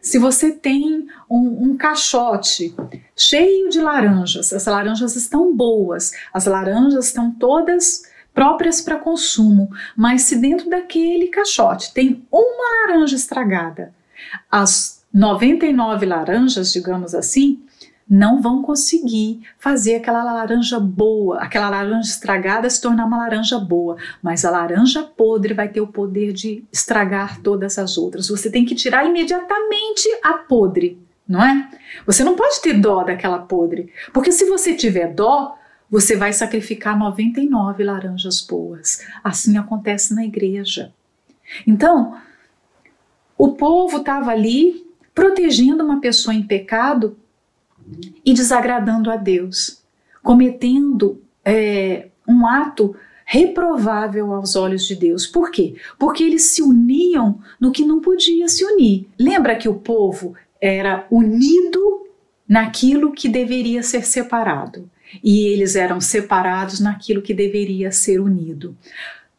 Se 0.01 0.17
você 0.17 0.51
tem 0.51 1.07
um, 1.29 1.69
um, 1.69 1.77
caixote 1.77 2.75
cheio 3.15 3.69
de 3.69 3.79
laranjas, 3.79 4.51
as 4.51 4.65
laranjas 4.65 5.15
estão 5.15 5.55
boas, 5.55 6.11
as 6.33 6.45
laranjas 6.45 7.07
estão 7.07 7.31
todas 7.31 8.03
próprias 8.33 8.81
para 8.81 8.97
consumo, 8.97 9.69
mas 9.95 10.23
se 10.23 10.37
dentro 10.37 10.69
daquele 10.69 11.27
caixote 11.27 11.93
tem 11.93 12.25
uma 12.31 12.87
laranja 12.87 13.15
estragada, 13.15 13.93
as 14.49 15.03
99 15.13 16.05
laranjas, 16.05 16.71
digamos 16.71 17.13
assim, 17.13 17.61
não 18.11 18.41
vão 18.41 18.61
conseguir 18.61 19.39
fazer 19.57 19.95
aquela 19.95 20.21
laranja 20.21 20.77
boa, 20.77 21.39
aquela 21.39 21.69
laranja 21.69 22.09
estragada 22.09 22.69
se 22.69 22.81
tornar 22.81 23.05
uma 23.05 23.15
laranja 23.15 23.57
boa, 23.57 23.95
mas 24.21 24.43
a 24.43 24.51
laranja 24.51 25.01
podre 25.01 25.53
vai 25.53 25.69
ter 25.69 25.79
o 25.79 25.87
poder 25.87 26.33
de 26.33 26.65
estragar 26.69 27.39
todas 27.39 27.79
as 27.79 27.97
outras. 27.97 28.27
Você 28.27 28.51
tem 28.51 28.65
que 28.65 28.75
tirar 28.75 29.05
imediatamente 29.05 30.09
a 30.21 30.33
podre, 30.33 30.99
não 31.25 31.41
é? 31.41 31.69
Você 32.05 32.21
não 32.21 32.35
pode 32.35 32.61
ter 32.61 32.73
dó 32.73 33.01
daquela 33.01 33.39
podre, 33.39 33.89
porque 34.11 34.33
se 34.33 34.43
você 34.43 34.75
tiver 34.75 35.13
dó, 35.13 35.55
você 35.89 36.17
vai 36.17 36.33
sacrificar 36.33 36.99
99 36.99 37.81
laranjas 37.81 38.41
boas. 38.41 39.05
Assim 39.23 39.57
acontece 39.57 40.13
na 40.13 40.25
igreja. 40.25 40.93
Então, 41.65 42.17
o 43.37 43.53
povo 43.53 43.99
estava 43.99 44.31
ali 44.31 44.85
protegendo 45.15 45.81
uma 45.81 46.01
pessoa 46.01 46.33
em 46.33 46.43
pecado 46.43 47.17
e 48.25 48.33
desagradando 48.33 49.09
a 49.11 49.15
Deus, 49.15 49.81
cometendo 50.21 51.21
é, 51.43 52.07
um 52.27 52.45
ato 52.45 52.95
reprovável 53.25 54.33
aos 54.33 54.55
olhos 54.55 54.85
de 54.85 54.95
Deus. 54.95 55.25
Por 55.25 55.51
quê? 55.51 55.75
Porque 55.97 56.23
eles 56.23 56.43
se 56.43 56.61
uniam 56.61 57.39
no 57.59 57.71
que 57.71 57.85
não 57.85 58.01
podia 58.01 58.47
se 58.47 58.65
unir. 58.65 59.07
Lembra 59.17 59.55
que 59.55 59.69
o 59.69 59.75
povo 59.75 60.35
era 60.59 61.07
unido 61.09 62.07
naquilo 62.47 63.13
que 63.13 63.29
deveria 63.29 63.81
ser 63.81 64.05
separado 64.05 64.89
e 65.23 65.47
eles 65.47 65.75
eram 65.75 65.99
separados 65.99 66.79
naquilo 66.79 67.21
que 67.21 67.33
deveria 67.33 67.91
ser 67.91 68.19
unido. 68.19 68.75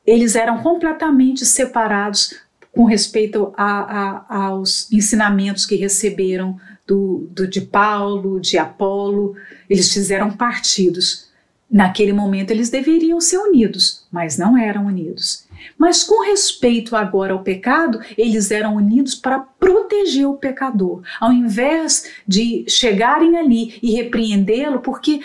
Eles 0.06 0.34
eram 0.34 0.62
completamente 0.62 1.46
separados 1.46 2.34
com 2.72 2.84
respeito 2.84 3.52
a, 3.56 4.24
a, 4.30 4.44
aos 4.46 4.90
ensinamentos 4.90 5.66
que 5.66 5.76
receberam 5.76 6.58
do, 6.92 7.26
do, 7.30 7.48
de 7.48 7.62
Paulo, 7.62 8.38
de 8.38 8.58
Apolo, 8.58 9.34
eles 9.68 9.90
fizeram 9.90 10.30
partidos. 10.30 11.30
Naquele 11.70 12.12
momento 12.12 12.50
eles 12.50 12.68
deveriam 12.68 13.18
ser 13.18 13.38
unidos, 13.38 14.06
mas 14.12 14.36
não 14.36 14.58
eram 14.58 14.84
unidos. 14.84 15.46
Mas 15.78 16.04
com 16.04 16.22
respeito 16.22 16.94
agora 16.94 17.32
ao 17.32 17.42
pecado, 17.42 17.98
eles 18.18 18.50
eram 18.50 18.76
unidos 18.76 19.14
para 19.14 19.38
proteger 19.38 20.28
o 20.28 20.36
pecador, 20.36 21.00
ao 21.18 21.32
invés 21.32 22.10
de 22.28 22.66
chegarem 22.68 23.38
ali 23.38 23.78
e 23.82 23.92
repreendê-lo, 23.92 24.80
porque 24.80 25.20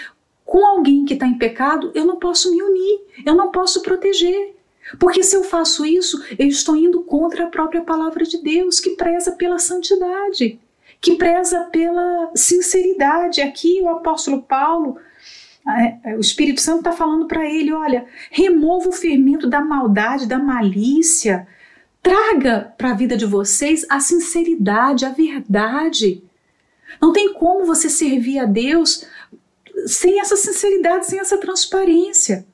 com 0.45 0.65
alguém 0.65 1.03
que 1.03 1.15
está 1.15 1.27
em 1.27 1.37
pecado 1.37 1.91
eu 1.93 2.05
não 2.05 2.15
posso 2.15 2.49
me 2.49 2.61
unir, 2.61 3.01
eu 3.25 3.35
não 3.35 3.51
posso 3.51 3.81
proteger. 3.81 4.55
Porque 4.97 5.21
se 5.21 5.35
eu 5.35 5.43
faço 5.43 5.85
isso, 5.85 6.23
eu 6.39 6.47
estou 6.47 6.77
indo 6.77 7.01
contra 7.01 7.43
a 7.43 7.49
própria 7.49 7.81
palavra 7.81 8.23
de 8.23 8.41
Deus, 8.41 8.79
que 8.79 8.91
preza 8.91 9.33
pela 9.33 9.59
santidade, 9.59 10.57
que 10.99 11.15
preza 11.15 11.61
pela 11.71 12.31
sinceridade. 12.35 13.41
Aqui 13.41 13.81
o 13.81 13.89
apóstolo 13.89 14.41
Paulo, 14.41 14.97
o 16.15 16.19
Espírito 16.19 16.61
Santo 16.61 16.79
está 16.79 16.91
falando 16.91 17.27
para 17.27 17.45
ele: 17.45 17.73
olha, 17.73 18.05
remova 18.31 18.89
o 18.89 18.93
fermento 18.93 19.49
da 19.49 19.61
maldade, 19.61 20.27
da 20.27 20.39
malícia, 20.39 21.47
traga 22.01 22.73
para 22.77 22.91
a 22.91 22.95
vida 22.95 23.17
de 23.17 23.25
vocês 23.25 23.85
a 23.89 23.99
sinceridade, 23.99 25.05
a 25.05 25.09
verdade. 25.09 26.23
Não 27.01 27.11
tem 27.11 27.33
como 27.33 27.65
você 27.65 27.89
servir 27.89 28.39
a 28.39 28.45
Deus 28.45 29.05
sem 29.85 30.19
essa 30.19 30.35
sinceridade, 30.35 31.05
sem 31.05 31.19
essa 31.19 31.37
transparência. 31.37 32.45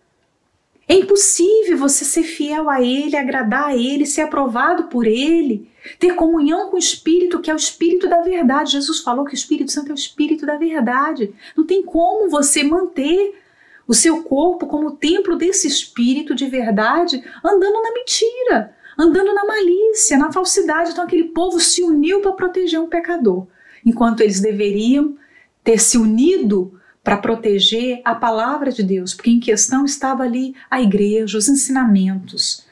É 0.88 0.96
impossível 0.96 1.78
você 1.78 2.04
ser 2.04 2.24
fiel 2.24 2.69
a 2.69 2.82
Ele, 2.82 3.15
agradar 3.15 3.69
a 3.69 3.76
Ele, 3.76 4.06
ser 4.06 4.22
aprovado 4.22 4.84
por 4.84 5.08
Ele, 5.08 5.69
ter 5.98 6.13
comunhão 6.15 6.69
com 6.69 6.76
o 6.76 6.80
Espírito, 6.80 7.39
que 7.39 7.50
é 7.50 7.54
o 7.54 7.58
Espírito 7.58 8.08
da 8.08 8.22
verdade. 8.22 8.74
Jesus 8.74 9.00
falou 9.00 9.26
que 9.26 9.34
o 9.34 9.36
Espírito 9.36 9.72
Santo 9.72 9.89
é 9.89 9.93
o 9.93 9.96
Espírito 9.96 10.46
da 10.46 10.58
verdade. 10.58 11.34
Não 11.56 11.65
tem 11.65 11.84
como 11.84 12.30
você 12.30 12.63
manter 12.63 13.41
o 13.88 13.93
seu 13.93 14.24
corpo 14.24 14.67
como 14.67 14.96
templo 14.96 15.36
desse 15.38 15.67
Espírito 15.67 16.36
de 16.36 16.48
verdade 16.48 17.24
andando 17.43 17.82
na 17.82 17.93
mentira, 17.93 18.76
andando 18.98 19.34
na 19.34 19.46
malícia, 19.46 20.17
na 20.17 20.32
falsidade. 20.32 20.91
Então, 20.91 21.04
aquele 21.06 21.26
povo 21.26 21.60
se 21.60 21.82
uniu 21.82 22.22
para 22.22 22.34
proteger 22.34 22.80
um 22.80 22.89
pecador, 22.89 23.48
enquanto 23.86 24.22
eles 24.22 24.41
deveriam 24.41 25.17
ter 25.63 25.80
se 25.80 25.98
unido 25.98 26.78
para 27.03 27.17
proteger 27.17 28.01
a 28.05 28.15
palavra 28.15 28.71
de 28.71 28.81
Deus, 28.81 29.13
porque 29.13 29.29
em 29.29 29.39
questão 29.39 29.83
estava 29.83 30.23
ali 30.23 30.55
a 30.71 30.81
igreja, 30.81 31.37
os 31.37 31.49
ensinamentos. 31.49 32.65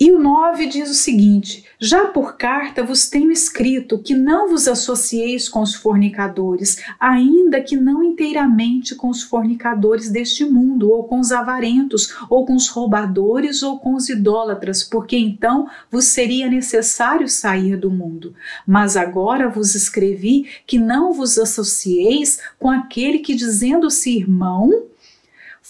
E 0.00 0.12
o 0.12 0.18
9 0.20 0.66
diz 0.66 0.88
o 0.88 0.94
seguinte: 0.94 1.64
Já 1.80 2.06
por 2.06 2.36
carta 2.36 2.84
vos 2.84 3.10
tenho 3.10 3.32
escrito 3.32 3.98
que 3.98 4.14
não 4.14 4.48
vos 4.48 4.68
associeis 4.68 5.48
com 5.48 5.60
os 5.60 5.74
fornicadores, 5.74 6.78
ainda 7.00 7.60
que 7.60 7.76
não 7.76 8.04
inteiramente 8.04 8.94
com 8.94 9.08
os 9.08 9.24
fornicadores 9.24 10.08
deste 10.08 10.44
mundo, 10.44 10.88
ou 10.88 11.02
com 11.02 11.18
os 11.18 11.32
avarentos, 11.32 12.14
ou 12.30 12.46
com 12.46 12.54
os 12.54 12.68
roubadores, 12.68 13.60
ou 13.64 13.80
com 13.80 13.96
os 13.96 14.08
idólatras, 14.08 14.84
porque 14.84 15.16
então 15.16 15.66
vos 15.90 16.04
seria 16.04 16.48
necessário 16.48 17.28
sair 17.28 17.76
do 17.76 17.90
mundo. 17.90 18.34
Mas 18.64 18.96
agora 18.96 19.48
vos 19.48 19.74
escrevi 19.74 20.46
que 20.64 20.78
não 20.78 21.12
vos 21.12 21.36
associeis 21.38 22.38
com 22.56 22.70
aquele 22.70 23.18
que, 23.18 23.34
dizendo-se 23.34 24.16
irmão, 24.16 24.84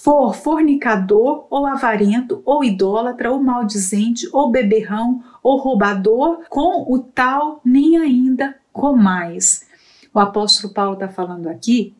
for 0.00 0.32
fornicador, 0.32 1.46
ou 1.50 1.66
avarento, 1.66 2.40
ou 2.44 2.62
idólatra, 2.62 3.32
ou 3.32 3.42
maldizente, 3.42 4.28
ou 4.32 4.48
beberrão, 4.48 5.24
ou 5.42 5.58
roubador, 5.58 6.44
com 6.48 6.92
o 6.92 7.00
tal 7.00 7.60
nem 7.64 7.96
ainda 7.96 8.56
comais. 8.72 9.66
O 10.14 10.20
apóstolo 10.20 10.72
Paulo 10.72 10.94
está 10.94 11.08
falando 11.08 11.48
aqui. 11.48 11.96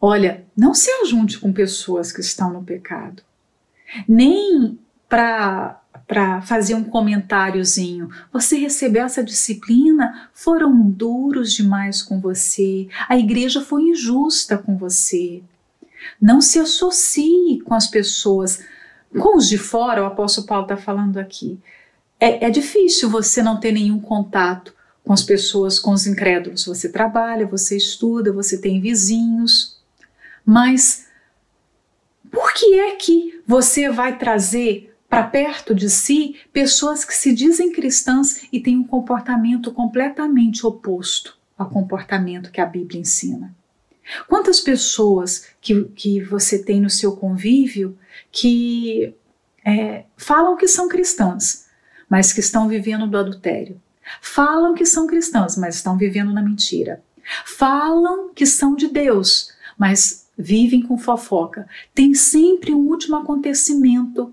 Olha, 0.00 0.46
não 0.56 0.72
se 0.72 0.88
ajunte 1.02 1.38
com 1.38 1.52
pessoas 1.52 2.12
que 2.12 2.20
estão 2.20 2.52
no 2.52 2.62
pecado, 2.62 3.22
nem 4.08 4.78
para 5.08 5.78
para 6.06 6.42
fazer 6.42 6.74
um 6.74 6.84
comentáriozinho. 6.84 8.10
Você 8.32 8.58
recebeu 8.58 9.04
essa 9.04 9.22
disciplina? 9.22 10.28
Foram 10.34 10.90
duros 10.90 11.52
demais 11.52 12.02
com 12.02 12.20
você. 12.20 12.88
A 13.08 13.16
igreja 13.16 13.62
foi 13.62 13.84
injusta 13.84 14.58
com 14.58 14.76
você. 14.76 15.42
Não 16.20 16.40
se 16.40 16.58
associe 16.58 17.60
com 17.60 17.74
as 17.74 17.86
pessoas, 17.86 18.64
com 19.18 19.36
os 19.36 19.48
de 19.48 19.58
fora, 19.58 20.02
o 20.02 20.06
apóstolo 20.06 20.46
Paulo 20.46 20.64
está 20.64 20.76
falando 20.76 21.18
aqui. 21.18 21.58
É, 22.18 22.46
é 22.46 22.50
difícil 22.50 23.10
você 23.10 23.42
não 23.42 23.58
ter 23.58 23.72
nenhum 23.72 24.00
contato 24.00 24.74
com 25.04 25.12
as 25.12 25.22
pessoas, 25.22 25.78
com 25.78 25.92
os 25.92 26.06
incrédulos. 26.06 26.64
Você 26.64 26.88
trabalha, 26.88 27.46
você 27.46 27.76
estuda, 27.76 28.32
você 28.32 28.58
tem 28.58 28.80
vizinhos, 28.80 29.80
mas 30.44 31.06
Por 32.32 32.54
que 32.54 32.80
é 32.80 32.96
que 32.96 33.42
você 33.46 33.90
vai 33.90 34.16
trazer 34.16 34.96
para 35.06 35.24
perto 35.24 35.74
de 35.74 35.90
si 35.90 36.36
pessoas 36.50 37.04
que 37.04 37.12
se 37.12 37.34
dizem 37.34 37.70
cristãs 37.70 38.48
e 38.50 38.58
têm 38.58 38.78
um 38.78 38.86
comportamento 38.86 39.70
completamente 39.70 40.66
oposto 40.66 41.36
ao 41.58 41.68
comportamento 41.68 42.50
que 42.50 42.60
a 42.60 42.64
Bíblia 42.64 43.02
ensina? 43.02 43.54
Quantas 44.28 44.60
pessoas 44.60 45.46
que, 45.60 45.84
que 45.84 46.20
você 46.20 46.62
tem 46.62 46.80
no 46.80 46.90
seu 46.90 47.16
convívio 47.16 47.96
que 48.30 49.14
é, 49.64 50.04
falam 50.16 50.56
que 50.56 50.66
são 50.66 50.88
cristãs, 50.88 51.66
mas 52.08 52.32
que 52.32 52.40
estão 52.40 52.68
vivendo 52.68 53.06
do 53.06 53.18
adultério? 53.18 53.80
Falam 54.20 54.74
que 54.74 54.84
são 54.84 55.06
cristãs, 55.06 55.56
mas 55.56 55.76
estão 55.76 55.96
vivendo 55.96 56.32
na 56.32 56.42
mentira. 56.42 57.02
Falam 57.44 58.30
que 58.34 58.44
são 58.44 58.74
de 58.74 58.88
Deus, 58.88 59.52
mas 59.78 60.26
vivem 60.36 60.82
com 60.82 60.98
fofoca. 60.98 61.68
Tem 61.94 62.14
sempre 62.14 62.74
um 62.74 62.88
último 62.88 63.16
acontecimento 63.16 64.32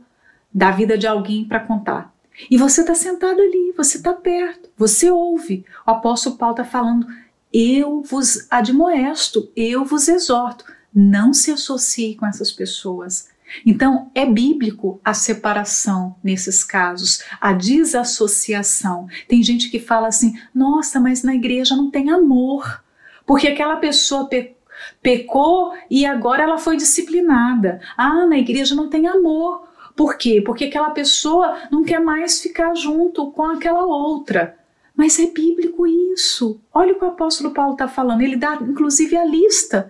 da 0.53 0.71
vida 0.71 0.97
de 0.97 1.07
alguém 1.07 1.45
para 1.45 1.59
contar. 1.59 2.13
E 2.49 2.57
você 2.57 2.81
está 2.81 2.95
sentado 2.95 3.41
ali, 3.41 3.73
você 3.75 3.97
está 3.97 4.13
perto, 4.13 4.69
você 4.77 5.11
ouve. 5.11 5.65
O 5.85 5.91
apóstolo 5.91 6.37
Paulo 6.37 6.53
está 6.53 6.63
falando: 6.63 7.05
eu 7.53 8.01
vos 8.01 8.47
admoesto, 8.49 9.51
eu 9.55 9.83
vos 9.83 10.07
exorto, 10.07 10.65
não 10.93 11.33
se 11.33 11.51
associe 11.51 12.15
com 12.15 12.25
essas 12.25 12.51
pessoas. 12.51 13.29
Então, 13.65 14.11
é 14.13 14.25
bíblico 14.25 14.99
a 15.03 15.13
separação 15.13 16.15
nesses 16.23 16.63
casos, 16.63 17.23
a 17.41 17.51
desassociação. 17.51 19.07
Tem 19.27 19.41
gente 19.41 19.69
que 19.69 19.79
fala 19.79 20.07
assim: 20.07 20.39
nossa, 20.53 20.99
mas 20.99 21.23
na 21.23 21.33
igreja 21.33 21.75
não 21.75 21.89
tem 21.89 22.11
amor, 22.11 22.83
porque 23.25 23.47
aquela 23.47 23.77
pessoa 23.77 24.27
pe 24.27 24.55
pecou 25.01 25.73
e 25.89 26.05
agora 26.05 26.43
ela 26.43 26.57
foi 26.57 26.77
disciplinada. 26.77 27.81
Ah, 27.97 28.25
na 28.25 28.37
igreja 28.37 28.73
não 28.75 28.89
tem 28.89 29.07
amor. 29.07 29.67
Por 29.93 30.17
quê? 30.17 30.41
Porque 30.41 30.65
aquela 30.65 30.91
pessoa 30.91 31.57
não 31.69 31.83
quer 31.83 31.99
mais 31.99 32.41
ficar 32.41 32.73
junto 32.75 33.29
com 33.31 33.43
aquela 33.43 33.85
outra. 33.85 34.57
Mas 34.99 35.17
é 35.17 35.27
bíblico 35.27 35.87
isso. 35.87 36.59
Olha 36.73 36.91
o 36.91 36.99
que 36.99 37.05
o 37.05 37.07
apóstolo 37.07 37.53
Paulo 37.53 37.71
está 37.71 37.87
falando. 37.87 38.19
Ele 38.19 38.35
dá, 38.35 38.55
inclusive, 38.55 39.15
a 39.15 39.23
lista 39.23 39.89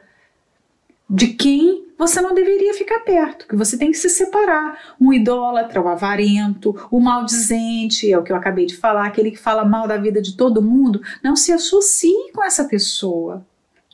de 1.10 1.30
quem 1.30 1.84
você 1.98 2.22
não 2.22 2.32
deveria 2.32 2.76
ficar 2.76 3.00
perto, 3.00 3.48
que 3.48 3.56
você 3.56 3.76
tem 3.76 3.89
que 3.89 3.98
se 3.98 4.08
separar. 4.08 4.95
Um 5.02 5.12
idólatra, 5.12 5.82
o 5.82 5.88
avarento, 5.88 6.76
o 6.91 7.00
maldizente, 7.00 8.13
é 8.13 8.19
o 8.19 8.22
que 8.22 8.32
eu 8.32 8.36
acabei 8.36 8.67
de 8.67 8.78
falar, 8.78 9.08
aquele 9.08 9.32
que 9.32 9.39
fala 9.39 9.65
mal 9.65 9.88
da 9.88 9.98
vida 9.98 10.22
de 10.22 10.38
todo 10.38 10.62
mundo, 10.62 11.02
não 11.24 11.36
se 11.36 11.52
associe 11.52 12.32
com 12.32 12.43
essa 12.43 12.65
pessoa. 12.65 13.43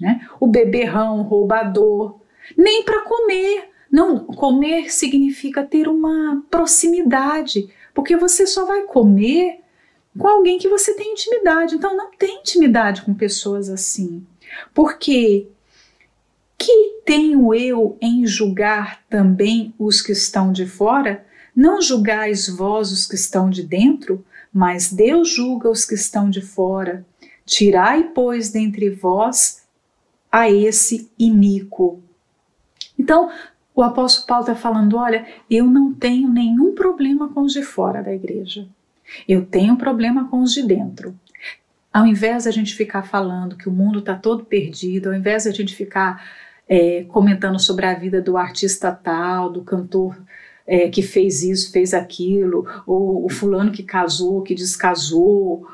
Né? 0.01 0.27
O 0.37 0.45
beberrão, 0.45 1.21
o 1.21 1.23
roubador, 1.23 2.19
nem 2.57 2.83
para 2.83 3.05
comer. 3.05 3.69
Não, 3.89 4.19
comer 4.19 4.91
significa 4.91 5.63
ter 5.63 5.87
uma 5.87 6.43
proximidade, 6.51 7.69
porque 7.93 8.17
você 8.17 8.45
só 8.45 8.65
vai 8.65 8.81
comer 8.81 9.63
com 10.17 10.27
alguém 10.27 10.57
que 10.57 10.69
você 10.69 10.93
tem 10.93 11.13
intimidade. 11.13 11.75
Então 11.75 11.95
não 11.95 12.11
tem 12.11 12.39
intimidade 12.39 13.01
com 13.01 13.13
pessoas 13.13 13.69
assim. 13.69 14.25
Porque 14.73 15.47
que 16.57 17.01
tenho 17.05 17.53
eu 17.53 17.97
em 18.01 18.25
julgar 18.25 19.03
também 19.09 19.73
os 19.77 20.01
que 20.01 20.11
estão 20.11 20.51
de 20.51 20.65
fora? 20.65 21.25
Não 21.55 21.81
julgais 21.81 22.47
vós 22.47 22.91
os 22.91 23.05
que 23.05 23.15
estão 23.15 23.49
de 23.49 23.63
dentro, 23.63 24.25
mas 24.51 24.91
Deus 24.91 25.29
julga 25.29 25.69
os 25.69 25.85
que 25.85 25.95
estão 25.95 26.29
de 26.29 26.41
fora. 26.41 27.05
Tirai, 27.45 28.11
pois, 28.13 28.49
dentre 28.49 28.89
vós 28.89 29.63
a 30.31 30.49
esse 30.49 31.09
iníquo. 31.17 32.01
Então, 32.97 33.31
o 33.73 33.81
apóstolo 33.81 34.27
Paulo 34.27 34.43
está 34.43 34.55
falando: 34.55 34.97
olha, 34.97 35.27
eu 35.49 35.65
não 35.65 35.93
tenho 35.93 36.27
nenhum 36.29 36.73
problema 36.73 37.29
com 37.29 37.41
os 37.41 37.53
de 37.53 37.61
fora 37.61 38.01
da 38.01 38.13
igreja. 38.13 38.67
Eu 39.27 39.45
tenho 39.45 39.77
problema 39.77 40.29
com 40.29 40.41
os 40.41 40.53
de 40.53 40.63
dentro. 40.63 41.15
Ao 41.91 42.05
invés 42.05 42.43
de 42.43 42.49
a 42.49 42.51
gente 42.51 42.75
ficar 42.75 43.03
falando 43.03 43.55
que 43.55 43.69
o 43.69 43.71
mundo 43.71 43.99
está 43.99 44.15
todo 44.15 44.45
perdido, 44.45 45.09
ao 45.09 45.15
invés 45.15 45.43
de 45.43 45.49
a 45.49 45.53
gente 45.53 45.73
ficar 45.73 46.21
é, 46.67 47.05
comentando 47.07 47.59
sobre 47.59 47.85
a 47.85 47.93
vida 47.93 48.21
do 48.21 48.37
artista 48.37 48.91
tal, 48.91 49.49
do 49.49 49.63
cantor 49.63 50.17
é, 50.67 50.89
que 50.89 51.01
fez 51.01 51.43
isso, 51.43 51.71
fez 51.71 51.93
aquilo, 51.93 52.65
ou 52.85 53.25
o 53.25 53.29
fulano 53.29 53.71
que 53.71 53.83
casou, 53.83 54.41
que 54.41 54.55
descasou, 54.55 55.67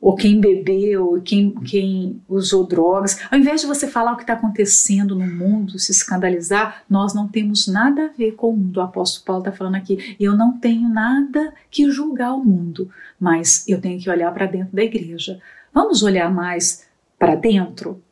ou 0.00 0.16
quem 0.16 0.40
bebeu, 0.40 1.20
quem, 1.22 1.50
quem 1.56 2.22
usou 2.28 2.66
drogas. 2.66 3.20
Ao 3.30 3.38
invés 3.38 3.60
de 3.60 3.66
você 3.66 3.86
falar 3.86 4.12
o 4.12 4.16
que 4.16 4.22
está 4.22 4.32
acontecendo 4.32 5.14
no 5.14 5.26
mundo, 5.26 5.78
se 5.78 5.92
escandalizar, 5.92 6.82
nós 6.88 7.12
não 7.12 7.28
temos 7.28 7.66
nada 7.66 8.06
a 8.06 8.08
ver 8.08 8.32
com 8.32 8.50
o 8.50 8.56
mundo. 8.56 8.78
O 8.78 8.82
apóstolo 8.82 9.26
Paulo 9.26 9.40
está 9.42 9.52
falando 9.52 9.74
aqui: 9.74 10.16
eu 10.18 10.34
não 10.36 10.58
tenho 10.58 10.88
nada 10.88 11.52
que 11.70 11.90
julgar 11.90 12.34
o 12.34 12.42
mundo, 12.42 12.90
mas 13.18 13.68
eu 13.68 13.80
tenho 13.80 14.00
que 14.00 14.08
olhar 14.08 14.32
para 14.32 14.46
dentro 14.46 14.74
da 14.74 14.82
igreja. 14.82 15.38
Vamos 15.72 16.02
olhar 16.02 16.32
mais 16.32 16.86
para 17.18 17.34
dentro? 17.34 18.02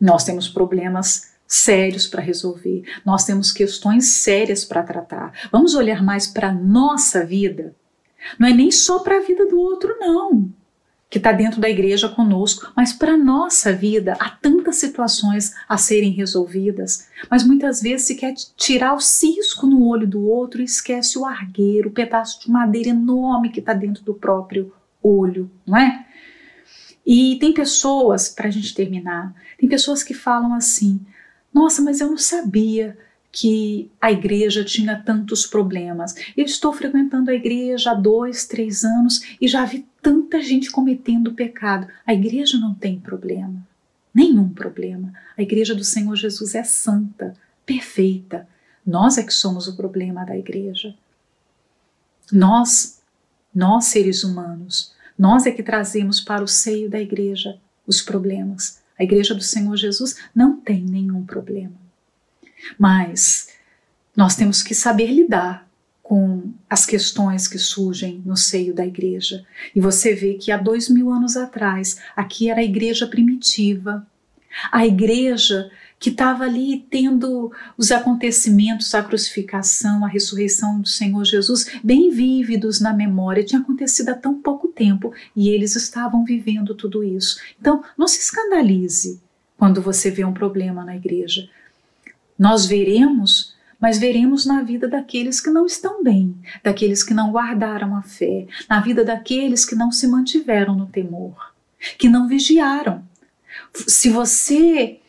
Nós 0.00 0.24
temos 0.24 0.48
problemas 0.48 1.34
sérios 1.46 2.06
para 2.06 2.22
resolver, 2.22 2.84
nós 3.04 3.24
temos 3.24 3.52
questões 3.52 4.06
sérias 4.06 4.64
para 4.64 4.82
tratar. 4.82 5.32
Vamos 5.50 5.74
olhar 5.74 6.02
mais 6.02 6.26
para 6.26 6.48
a 6.48 6.54
nossa 6.54 7.24
vida. 7.24 7.74
Não 8.38 8.48
é 8.48 8.52
nem 8.52 8.70
só 8.70 9.00
para 9.00 9.18
a 9.18 9.22
vida 9.22 9.46
do 9.46 9.60
outro, 9.60 9.94
não, 9.98 10.50
que 11.14 11.18
está 11.18 11.30
dentro 11.30 11.60
da 11.60 11.70
igreja 11.70 12.08
conosco, 12.08 12.72
mas 12.74 12.92
para 12.92 13.12
a 13.12 13.16
nossa 13.16 13.72
vida. 13.72 14.16
Há 14.18 14.30
tantas 14.30 14.78
situações 14.78 15.54
a 15.68 15.76
serem 15.76 16.10
resolvidas, 16.10 17.06
mas 17.30 17.46
muitas 17.46 17.80
vezes 17.80 18.08
se 18.08 18.16
quer 18.16 18.34
tirar 18.56 18.94
o 18.94 19.00
cisco 19.00 19.64
no 19.64 19.86
olho 19.86 20.08
do 20.08 20.28
outro 20.28 20.60
e 20.60 20.64
esquece 20.64 21.16
o 21.16 21.24
argueiro, 21.24 21.88
o 21.88 21.92
pedaço 21.92 22.40
de 22.40 22.50
madeira 22.50 22.88
enorme 22.88 23.50
que 23.50 23.60
está 23.60 23.72
dentro 23.72 24.02
do 24.02 24.12
próprio 24.12 24.72
olho, 25.00 25.48
não 25.64 25.78
é? 25.78 26.04
E 27.06 27.36
tem 27.38 27.54
pessoas, 27.54 28.28
para 28.28 28.48
a 28.48 28.50
gente 28.50 28.74
terminar, 28.74 29.32
tem 29.56 29.68
pessoas 29.68 30.02
que 30.02 30.14
falam 30.14 30.52
assim: 30.52 31.00
nossa, 31.54 31.80
mas 31.80 32.00
eu 32.00 32.10
não 32.10 32.18
sabia 32.18 32.98
que 33.30 33.88
a 34.00 34.10
igreja 34.10 34.64
tinha 34.64 34.96
tantos 34.96 35.46
problemas. 35.46 36.16
Eu 36.36 36.44
estou 36.44 36.72
frequentando 36.72 37.30
a 37.30 37.34
igreja 37.34 37.92
há 37.92 37.94
dois, 37.94 38.46
três 38.46 38.82
anos 38.84 39.36
e 39.40 39.46
já 39.46 39.64
vi 39.64 39.86
tanta 40.04 40.42
gente 40.42 40.70
cometendo 40.70 41.32
pecado. 41.32 41.88
A 42.06 42.12
igreja 42.12 42.58
não 42.58 42.74
tem 42.74 43.00
problema, 43.00 43.66
nenhum 44.14 44.50
problema. 44.50 45.10
A 45.34 45.40
igreja 45.40 45.74
do 45.74 45.82
Senhor 45.82 46.14
Jesus 46.14 46.54
é 46.54 46.62
santa, 46.62 47.34
perfeita. 47.64 48.46
Nós 48.86 49.16
é 49.16 49.22
que 49.22 49.32
somos 49.32 49.66
o 49.66 49.74
problema 49.74 50.26
da 50.26 50.36
igreja. 50.36 50.94
Nós, 52.30 53.00
nós 53.54 53.86
seres 53.86 54.22
humanos, 54.22 54.92
nós 55.18 55.46
é 55.46 55.50
que 55.50 55.62
trazemos 55.62 56.20
para 56.20 56.44
o 56.44 56.48
seio 56.48 56.90
da 56.90 57.00
igreja 57.00 57.58
os 57.86 58.02
problemas. 58.02 58.82
A 58.98 59.04
igreja 59.04 59.34
do 59.34 59.42
Senhor 59.42 59.74
Jesus 59.74 60.18
não 60.34 60.60
tem 60.60 60.82
nenhum 60.82 61.24
problema. 61.24 61.76
Mas 62.78 63.48
nós 64.14 64.36
temos 64.36 64.62
que 64.62 64.74
saber 64.74 65.06
lidar 65.06 65.63
com 66.04 66.52
as 66.68 66.84
questões 66.84 67.48
que 67.48 67.58
surgem 67.58 68.22
no 68.26 68.36
seio 68.36 68.74
da 68.74 68.86
igreja. 68.86 69.42
E 69.74 69.80
você 69.80 70.14
vê 70.14 70.34
que 70.34 70.52
há 70.52 70.58
dois 70.58 70.90
mil 70.90 71.10
anos 71.10 71.34
atrás, 71.34 71.98
aqui 72.14 72.50
era 72.50 72.60
a 72.60 72.64
igreja 72.64 73.06
primitiva, 73.06 74.06
a 74.70 74.86
igreja 74.86 75.70
que 75.98 76.10
estava 76.10 76.44
ali 76.44 76.86
tendo 76.90 77.50
os 77.78 77.90
acontecimentos, 77.90 78.94
a 78.94 79.02
crucificação, 79.02 80.04
a 80.04 80.08
ressurreição 80.08 80.78
do 80.78 80.86
Senhor 80.86 81.24
Jesus 81.24 81.80
bem 81.82 82.10
vívidos 82.10 82.82
na 82.82 82.92
memória. 82.92 83.42
Tinha 83.42 83.62
acontecido 83.62 84.10
há 84.10 84.14
tão 84.14 84.42
pouco 84.42 84.68
tempo 84.68 85.14
e 85.34 85.48
eles 85.48 85.74
estavam 85.74 86.22
vivendo 86.22 86.74
tudo 86.74 87.02
isso. 87.02 87.40
Então, 87.58 87.82
não 87.96 88.06
se 88.06 88.20
escandalize 88.20 89.18
quando 89.56 89.80
você 89.80 90.10
vê 90.10 90.22
um 90.22 90.34
problema 90.34 90.84
na 90.84 90.94
igreja. 90.94 91.48
Nós 92.38 92.66
veremos, 92.66 93.53
mas 93.80 93.98
veremos 93.98 94.46
na 94.46 94.62
vida 94.62 94.88
daqueles 94.88 95.40
que 95.40 95.50
não 95.50 95.66
estão 95.66 96.02
bem, 96.02 96.34
daqueles 96.62 97.02
que 97.02 97.14
não 97.14 97.30
guardaram 97.30 97.96
a 97.96 98.02
fé, 98.02 98.46
na 98.68 98.80
vida 98.80 99.04
daqueles 99.04 99.64
que 99.64 99.74
não 99.74 99.90
se 99.90 100.06
mantiveram 100.06 100.74
no 100.74 100.86
temor, 100.86 101.54
que 101.98 102.08
não 102.08 102.28
vigiaram. 102.28 103.02
Se 103.86 104.08
você 104.08 105.00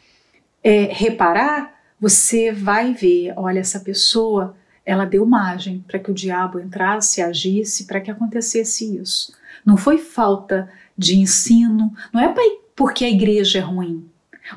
é, 0.63 0.89
reparar, 0.91 1.75
você 1.99 2.51
vai 2.51 2.93
ver, 2.93 3.33
olha, 3.37 3.59
essa 3.59 3.79
pessoa, 3.79 4.55
ela 4.85 5.05
deu 5.05 5.25
margem 5.25 5.83
para 5.87 5.99
que 5.99 6.11
o 6.11 6.13
diabo 6.13 6.59
entrasse, 6.59 7.21
agisse, 7.21 7.85
para 7.85 8.01
que 8.01 8.11
acontecesse 8.11 8.97
isso. 8.97 9.33
Não 9.65 9.77
foi 9.77 9.97
falta 9.97 10.69
de 10.97 11.17
ensino, 11.17 11.93
não 12.13 12.21
é 12.21 12.33
porque 12.75 13.05
a 13.05 13.09
igreja 13.09 13.59
é 13.59 13.61
ruim. 13.61 14.07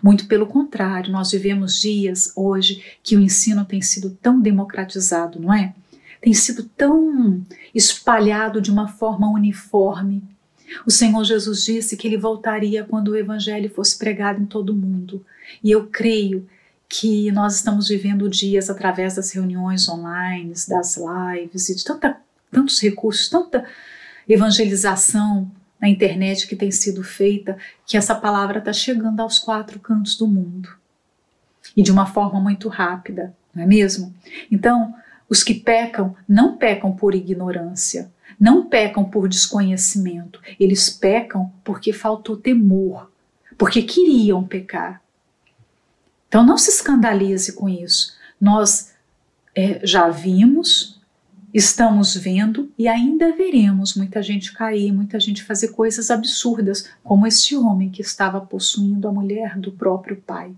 Muito 0.03 0.27
pelo 0.27 0.47
contrário, 0.47 1.11
nós 1.11 1.31
vivemos 1.31 1.81
dias 1.81 2.33
hoje 2.37 2.83
que 3.03 3.17
o 3.17 3.21
ensino 3.21 3.65
tem 3.65 3.81
sido 3.81 4.11
tão 4.11 4.41
democratizado, 4.41 5.41
não 5.41 5.53
é? 5.53 5.75
Tem 6.21 6.35
sido 6.35 6.65
tão 6.65 7.45
espalhado 7.75 8.61
de 8.61 8.71
uma 8.71 8.89
forma 8.89 9.31
uniforme. 9.31 10.23
O 10.87 10.91
Senhor 10.91 11.25
Jesus 11.25 11.65
disse 11.65 11.97
que 11.97 12.07
ele 12.07 12.19
voltaria 12.19 12.85
quando 12.85 13.09
o 13.09 13.17
evangelho 13.17 13.71
fosse 13.71 13.97
pregado 13.97 14.43
em 14.43 14.47
todo 14.47 14.71
o 14.71 14.77
mundo. 14.77 15.25
E 15.63 15.71
eu 15.71 15.87
creio 15.87 16.47
que 16.89 17.31
nós 17.33 17.57
estamos 17.57 17.89
vivendo 17.89 18.29
dias 18.29 18.69
através 18.69 19.15
das 19.15 19.31
reuniões 19.31 19.89
online, 19.89 20.53
das 20.69 20.97
lives 20.97 21.69
e 21.69 21.75
de 21.75 21.85
tanta, 21.85 22.17
tantos 22.51 22.81
recursos, 22.81 23.29
tanta 23.29 23.65
evangelização 24.29 25.51
na 25.81 25.89
internet 25.89 26.47
que 26.47 26.57
tem 26.57 26.71
sido 26.71 27.03
feita, 27.05 27.57
que 27.87 27.97
essa 27.97 28.15
palavra 28.15 28.59
está 28.59 28.73
chegando 28.73 29.21
aos 29.21 29.39
quatro 29.39 29.79
cantos 29.79 30.17
do 30.17 30.27
mundo. 30.27 30.69
E 31.77 31.83
de 31.83 31.93
uma 31.93 32.07
forma 32.07 32.41
muito 32.41 32.69
rápida, 32.69 33.35
não 33.55 33.63
é 33.63 33.67
mesmo? 33.67 34.15
Então, 34.51 34.95
os 35.29 35.43
que 35.43 35.55
pecam 35.55 36.17
não 36.29 36.57
pecam 36.57 36.91
por 36.93 37.15
ignorância, 37.15 38.11
não 38.41 38.67
pecam 38.67 39.05
por 39.05 39.29
desconhecimento, 39.29 40.41
eles 40.59 40.89
pecam 40.89 41.53
porque 41.63 41.93
faltou 41.93 42.37
temor, 42.37 43.11
porque 43.57 43.83
queriam 43.83 44.45
pecar. 44.45 45.03
Então 46.29 46.45
não 46.45 46.59
se 46.59 46.71
escandalize 46.71 47.53
com 47.53 47.69
isso. 47.69 48.17
Nós 48.41 48.95
é, 49.55 49.81
já 49.85 50.09
vimos, 50.09 50.98
estamos 51.59 52.17
vendo 52.17 52.71
e 52.79 52.87
ainda 52.87 53.35
veremos 53.35 53.95
muita 53.95 54.23
gente 54.23 54.53
cair, 54.53 54.93
muita 54.93 55.19
gente 55.19 55.43
fazer 55.43 55.69
coisas 55.69 56.11
absurdas, 56.11 56.89
como 57.03 57.27
esse 57.27 57.57
homem 57.57 57.91
que 57.91 58.01
estava 58.01 58.41
possuindo 58.41 59.09
a 59.09 59.13
mulher 59.13 59.59
do 59.59 59.73
próprio 59.73 60.17
pai. 60.17 60.53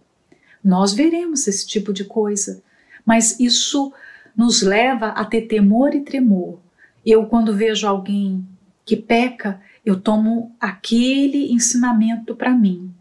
Nós 0.63 0.93
veremos 0.93 1.49
esse 1.49 1.67
tipo 1.67 1.93
de 1.93 2.05
coisa, 2.05 2.63
mas 3.05 3.41
isso 3.41 3.93
nos 4.37 4.61
leva 4.61 5.09
a 5.09 5.25
ter 5.25 5.43
temor 5.43 5.95
e 5.95 6.03
tremor. 6.03 6.59
Eu, 7.05 7.25
quando 7.25 7.57
vejo 7.57 7.87
alguém 7.87 8.47
que 8.85 8.95
peca, 8.95 9.61
eu 9.85 9.99
tomo 9.99 10.55
aquele 10.61 11.51
ensinamento 11.51 12.35
para 12.35 12.51
mim. 12.51 12.93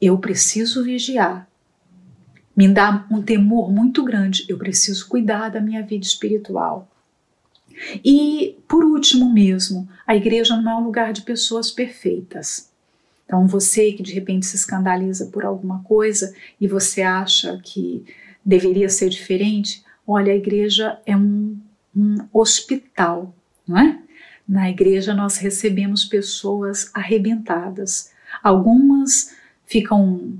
Eu 0.00 0.16
preciso 0.18 0.84
vigiar. 0.84 1.48
Me 2.56 2.68
dá 2.68 3.04
um 3.10 3.20
temor 3.20 3.72
muito 3.72 4.04
grande. 4.04 4.44
Eu 4.48 4.58
preciso 4.58 5.08
cuidar 5.08 5.48
da 5.48 5.60
minha 5.60 5.82
vida 5.82 6.04
espiritual. 6.04 6.88
E, 8.04 8.56
por 8.68 8.84
último 8.84 9.32
mesmo, 9.32 9.88
a 10.06 10.14
igreja 10.14 10.56
não 10.56 10.70
é 10.70 10.76
um 10.76 10.84
lugar 10.84 11.12
de 11.12 11.22
pessoas 11.22 11.70
perfeitas. 11.70 12.70
Então, 13.24 13.46
você 13.46 13.92
que 13.92 14.02
de 14.02 14.12
repente 14.12 14.46
se 14.46 14.56
escandaliza 14.56 15.26
por 15.26 15.44
alguma 15.44 15.82
coisa 15.84 16.34
e 16.60 16.66
você 16.66 17.02
acha 17.02 17.60
que 17.62 18.04
deveria 18.44 18.88
ser 18.88 19.08
diferente, 19.08 19.84
olha, 20.06 20.32
a 20.32 20.36
igreja 20.36 20.98
é 21.06 21.16
um, 21.16 21.56
um 21.96 22.16
hospital, 22.32 23.32
não 23.66 23.78
é? 23.78 23.98
Na 24.48 24.68
igreja 24.68 25.14
nós 25.14 25.36
recebemos 25.36 26.04
pessoas 26.04 26.90
arrebentadas. 26.92 28.10
Algumas 28.42 29.32
ficam 29.64 30.32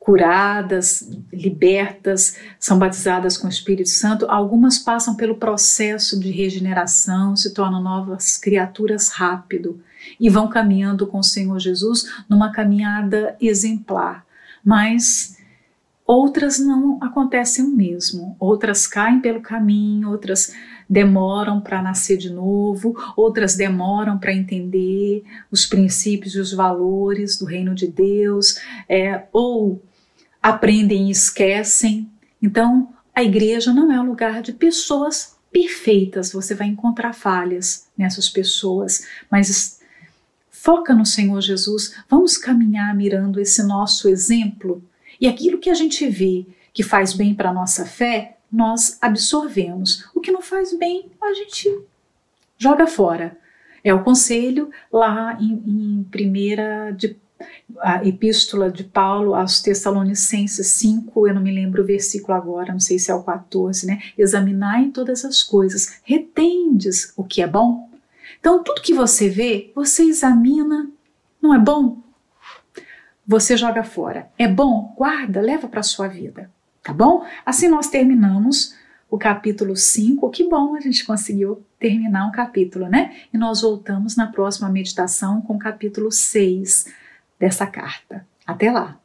curadas, 0.00 1.06
libertas, 1.30 2.38
são 2.58 2.78
batizadas 2.78 3.36
com 3.36 3.46
o 3.46 3.50
Espírito 3.50 3.90
Santo. 3.90 4.24
Algumas 4.30 4.78
passam 4.78 5.14
pelo 5.14 5.36
processo 5.36 6.18
de 6.18 6.30
regeneração, 6.30 7.36
se 7.36 7.52
tornam 7.52 7.82
novas 7.82 8.38
criaturas 8.38 9.10
rápido 9.10 9.78
e 10.18 10.30
vão 10.30 10.48
caminhando 10.48 11.06
com 11.06 11.18
o 11.18 11.22
Senhor 11.22 11.58
Jesus 11.58 12.10
numa 12.26 12.50
caminhada 12.50 13.36
exemplar. 13.38 14.24
Mas 14.64 15.36
outras 16.06 16.58
não 16.58 16.98
acontecem 17.02 17.62
o 17.62 17.70
mesmo. 17.70 18.34
Outras 18.40 18.86
caem 18.86 19.20
pelo 19.20 19.42
caminho, 19.42 20.10
outras 20.10 20.50
demoram 20.88 21.60
para 21.60 21.82
nascer 21.82 22.16
de 22.16 22.30
novo, 22.30 22.96
outras 23.14 23.54
demoram 23.54 24.18
para 24.18 24.34
entender 24.34 25.22
os 25.52 25.66
princípios 25.66 26.34
e 26.34 26.40
os 26.40 26.52
valores 26.52 27.38
do 27.38 27.44
reino 27.44 27.76
de 27.76 27.86
Deus, 27.86 28.58
é, 28.88 29.24
ou 29.32 29.80
aprendem 30.42 31.08
e 31.08 31.10
esquecem. 31.10 32.10
Então, 32.42 32.92
a 33.14 33.22
igreja 33.22 33.72
não 33.72 33.92
é 33.92 34.00
um 34.00 34.06
lugar 34.06 34.42
de 34.42 34.52
pessoas 34.52 35.36
perfeitas, 35.52 36.32
você 36.32 36.54
vai 36.54 36.68
encontrar 36.68 37.12
falhas 37.12 37.88
nessas 37.98 38.28
pessoas, 38.28 39.06
mas 39.30 39.80
foca 40.48 40.94
no 40.94 41.04
Senhor 41.04 41.40
Jesus, 41.40 41.96
vamos 42.08 42.38
caminhar 42.38 42.94
mirando 42.94 43.40
esse 43.40 43.62
nosso 43.62 44.08
exemplo 44.08 44.82
e 45.20 45.26
aquilo 45.26 45.58
que 45.58 45.70
a 45.70 45.74
gente 45.74 46.08
vê 46.08 46.46
que 46.72 46.82
faz 46.82 47.12
bem 47.12 47.34
para 47.34 47.50
a 47.50 47.52
nossa 47.52 47.84
fé, 47.84 48.38
nós 48.50 48.98
absorvemos. 49.00 50.08
O 50.14 50.20
que 50.20 50.32
não 50.32 50.40
faz 50.40 50.76
bem, 50.76 51.10
a 51.20 51.34
gente 51.34 51.68
joga 52.56 52.86
fora. 52.86 53.36
É 53.82 53.92
o 53.92 54.02
conselho 54.02 54.70
lá 54.92 55.36
em, 55.40 55.52
em 55.66 56.02
primeira 56.10 56.90
de, 56.92 57.16
a 57.80 58.04
epístola 58.04 58.70
de 58.70 58.84
Paulo 58.84 59.34
aos 59.34 59.60
Tessalonicenses 59.60 60.66
5, 60.66 61.28
eu 61.28 61.34
não 61.34 61.42
me 61.42 61.52
lembro 61.52 61.82
o 61.82 61.86
versículo 61.86 62.36
agora, 62.36 62.72
não 62.72 62.80
sei 62.80 62.98
se 62.98 63.10
é 63.10 63.14
o 63.14 63.22
14, 63.22 63.86
né? 63.86 64.00
Examinai 64.16 64.88
todas 64.88 65.24
as 65.24 65.42
coisas, 65.42 66.00
retendes 66.04 67.12
o 67.16 67.24
que 67.24 67.42
é 67.42 67.46
bom. 67.46 67.88
Então, 68.38 68.62
tudo 68.62 68.82
que 68.82 68.94
você 68.94 69.28
vê, 69.28 69.70
você 69.74 70.04
examina, 70.04 70.88
não 71.42 71.54
é 71.54 71.58
bom? 71.58 72.00
você 73.30 73.56
joga 73.56 73.84
fora. 73.84 74.28
É 74.36 74.48
bom? 74.48 74.92
Guarda, 74.96 75.40
leva 75.40 75.68
para 75.68 75.84
sua 75.84 76.08
vida, 76.08 76.50
tá 76.82 76.92
bom? 76.92 77.24
Assim 77.46 77.68
nós 77.68 77.86
terminamos 77.86 78.74
o 79.08 79.16
capítulo 79.16 79.76
5. 79.76 80.28
Que 80.30 80.48
bom 80.48 80.74
a 80.74 80.80
gente 80.80 81.06
conseguiu 81.06 81.64
terminar 81.78 82.26
um 82.26 82.32
capítulo, 82.32 82.88
né? 82.88 83.14
E 83.32 83.38
nós 83.38 83.62
voltamos 83.62 84.16
na 84.16 84.26
próxima 84.26 84.68
meditação 84.68 85.40
com 85.42 85.54
o 85.54 85.58
capítulo 85.60 86.10
6 86.10 86.86
dessa 87.40 87.66
carta. 87.66 88.24
Até 88.46 88.70
lá! 88.70 89.00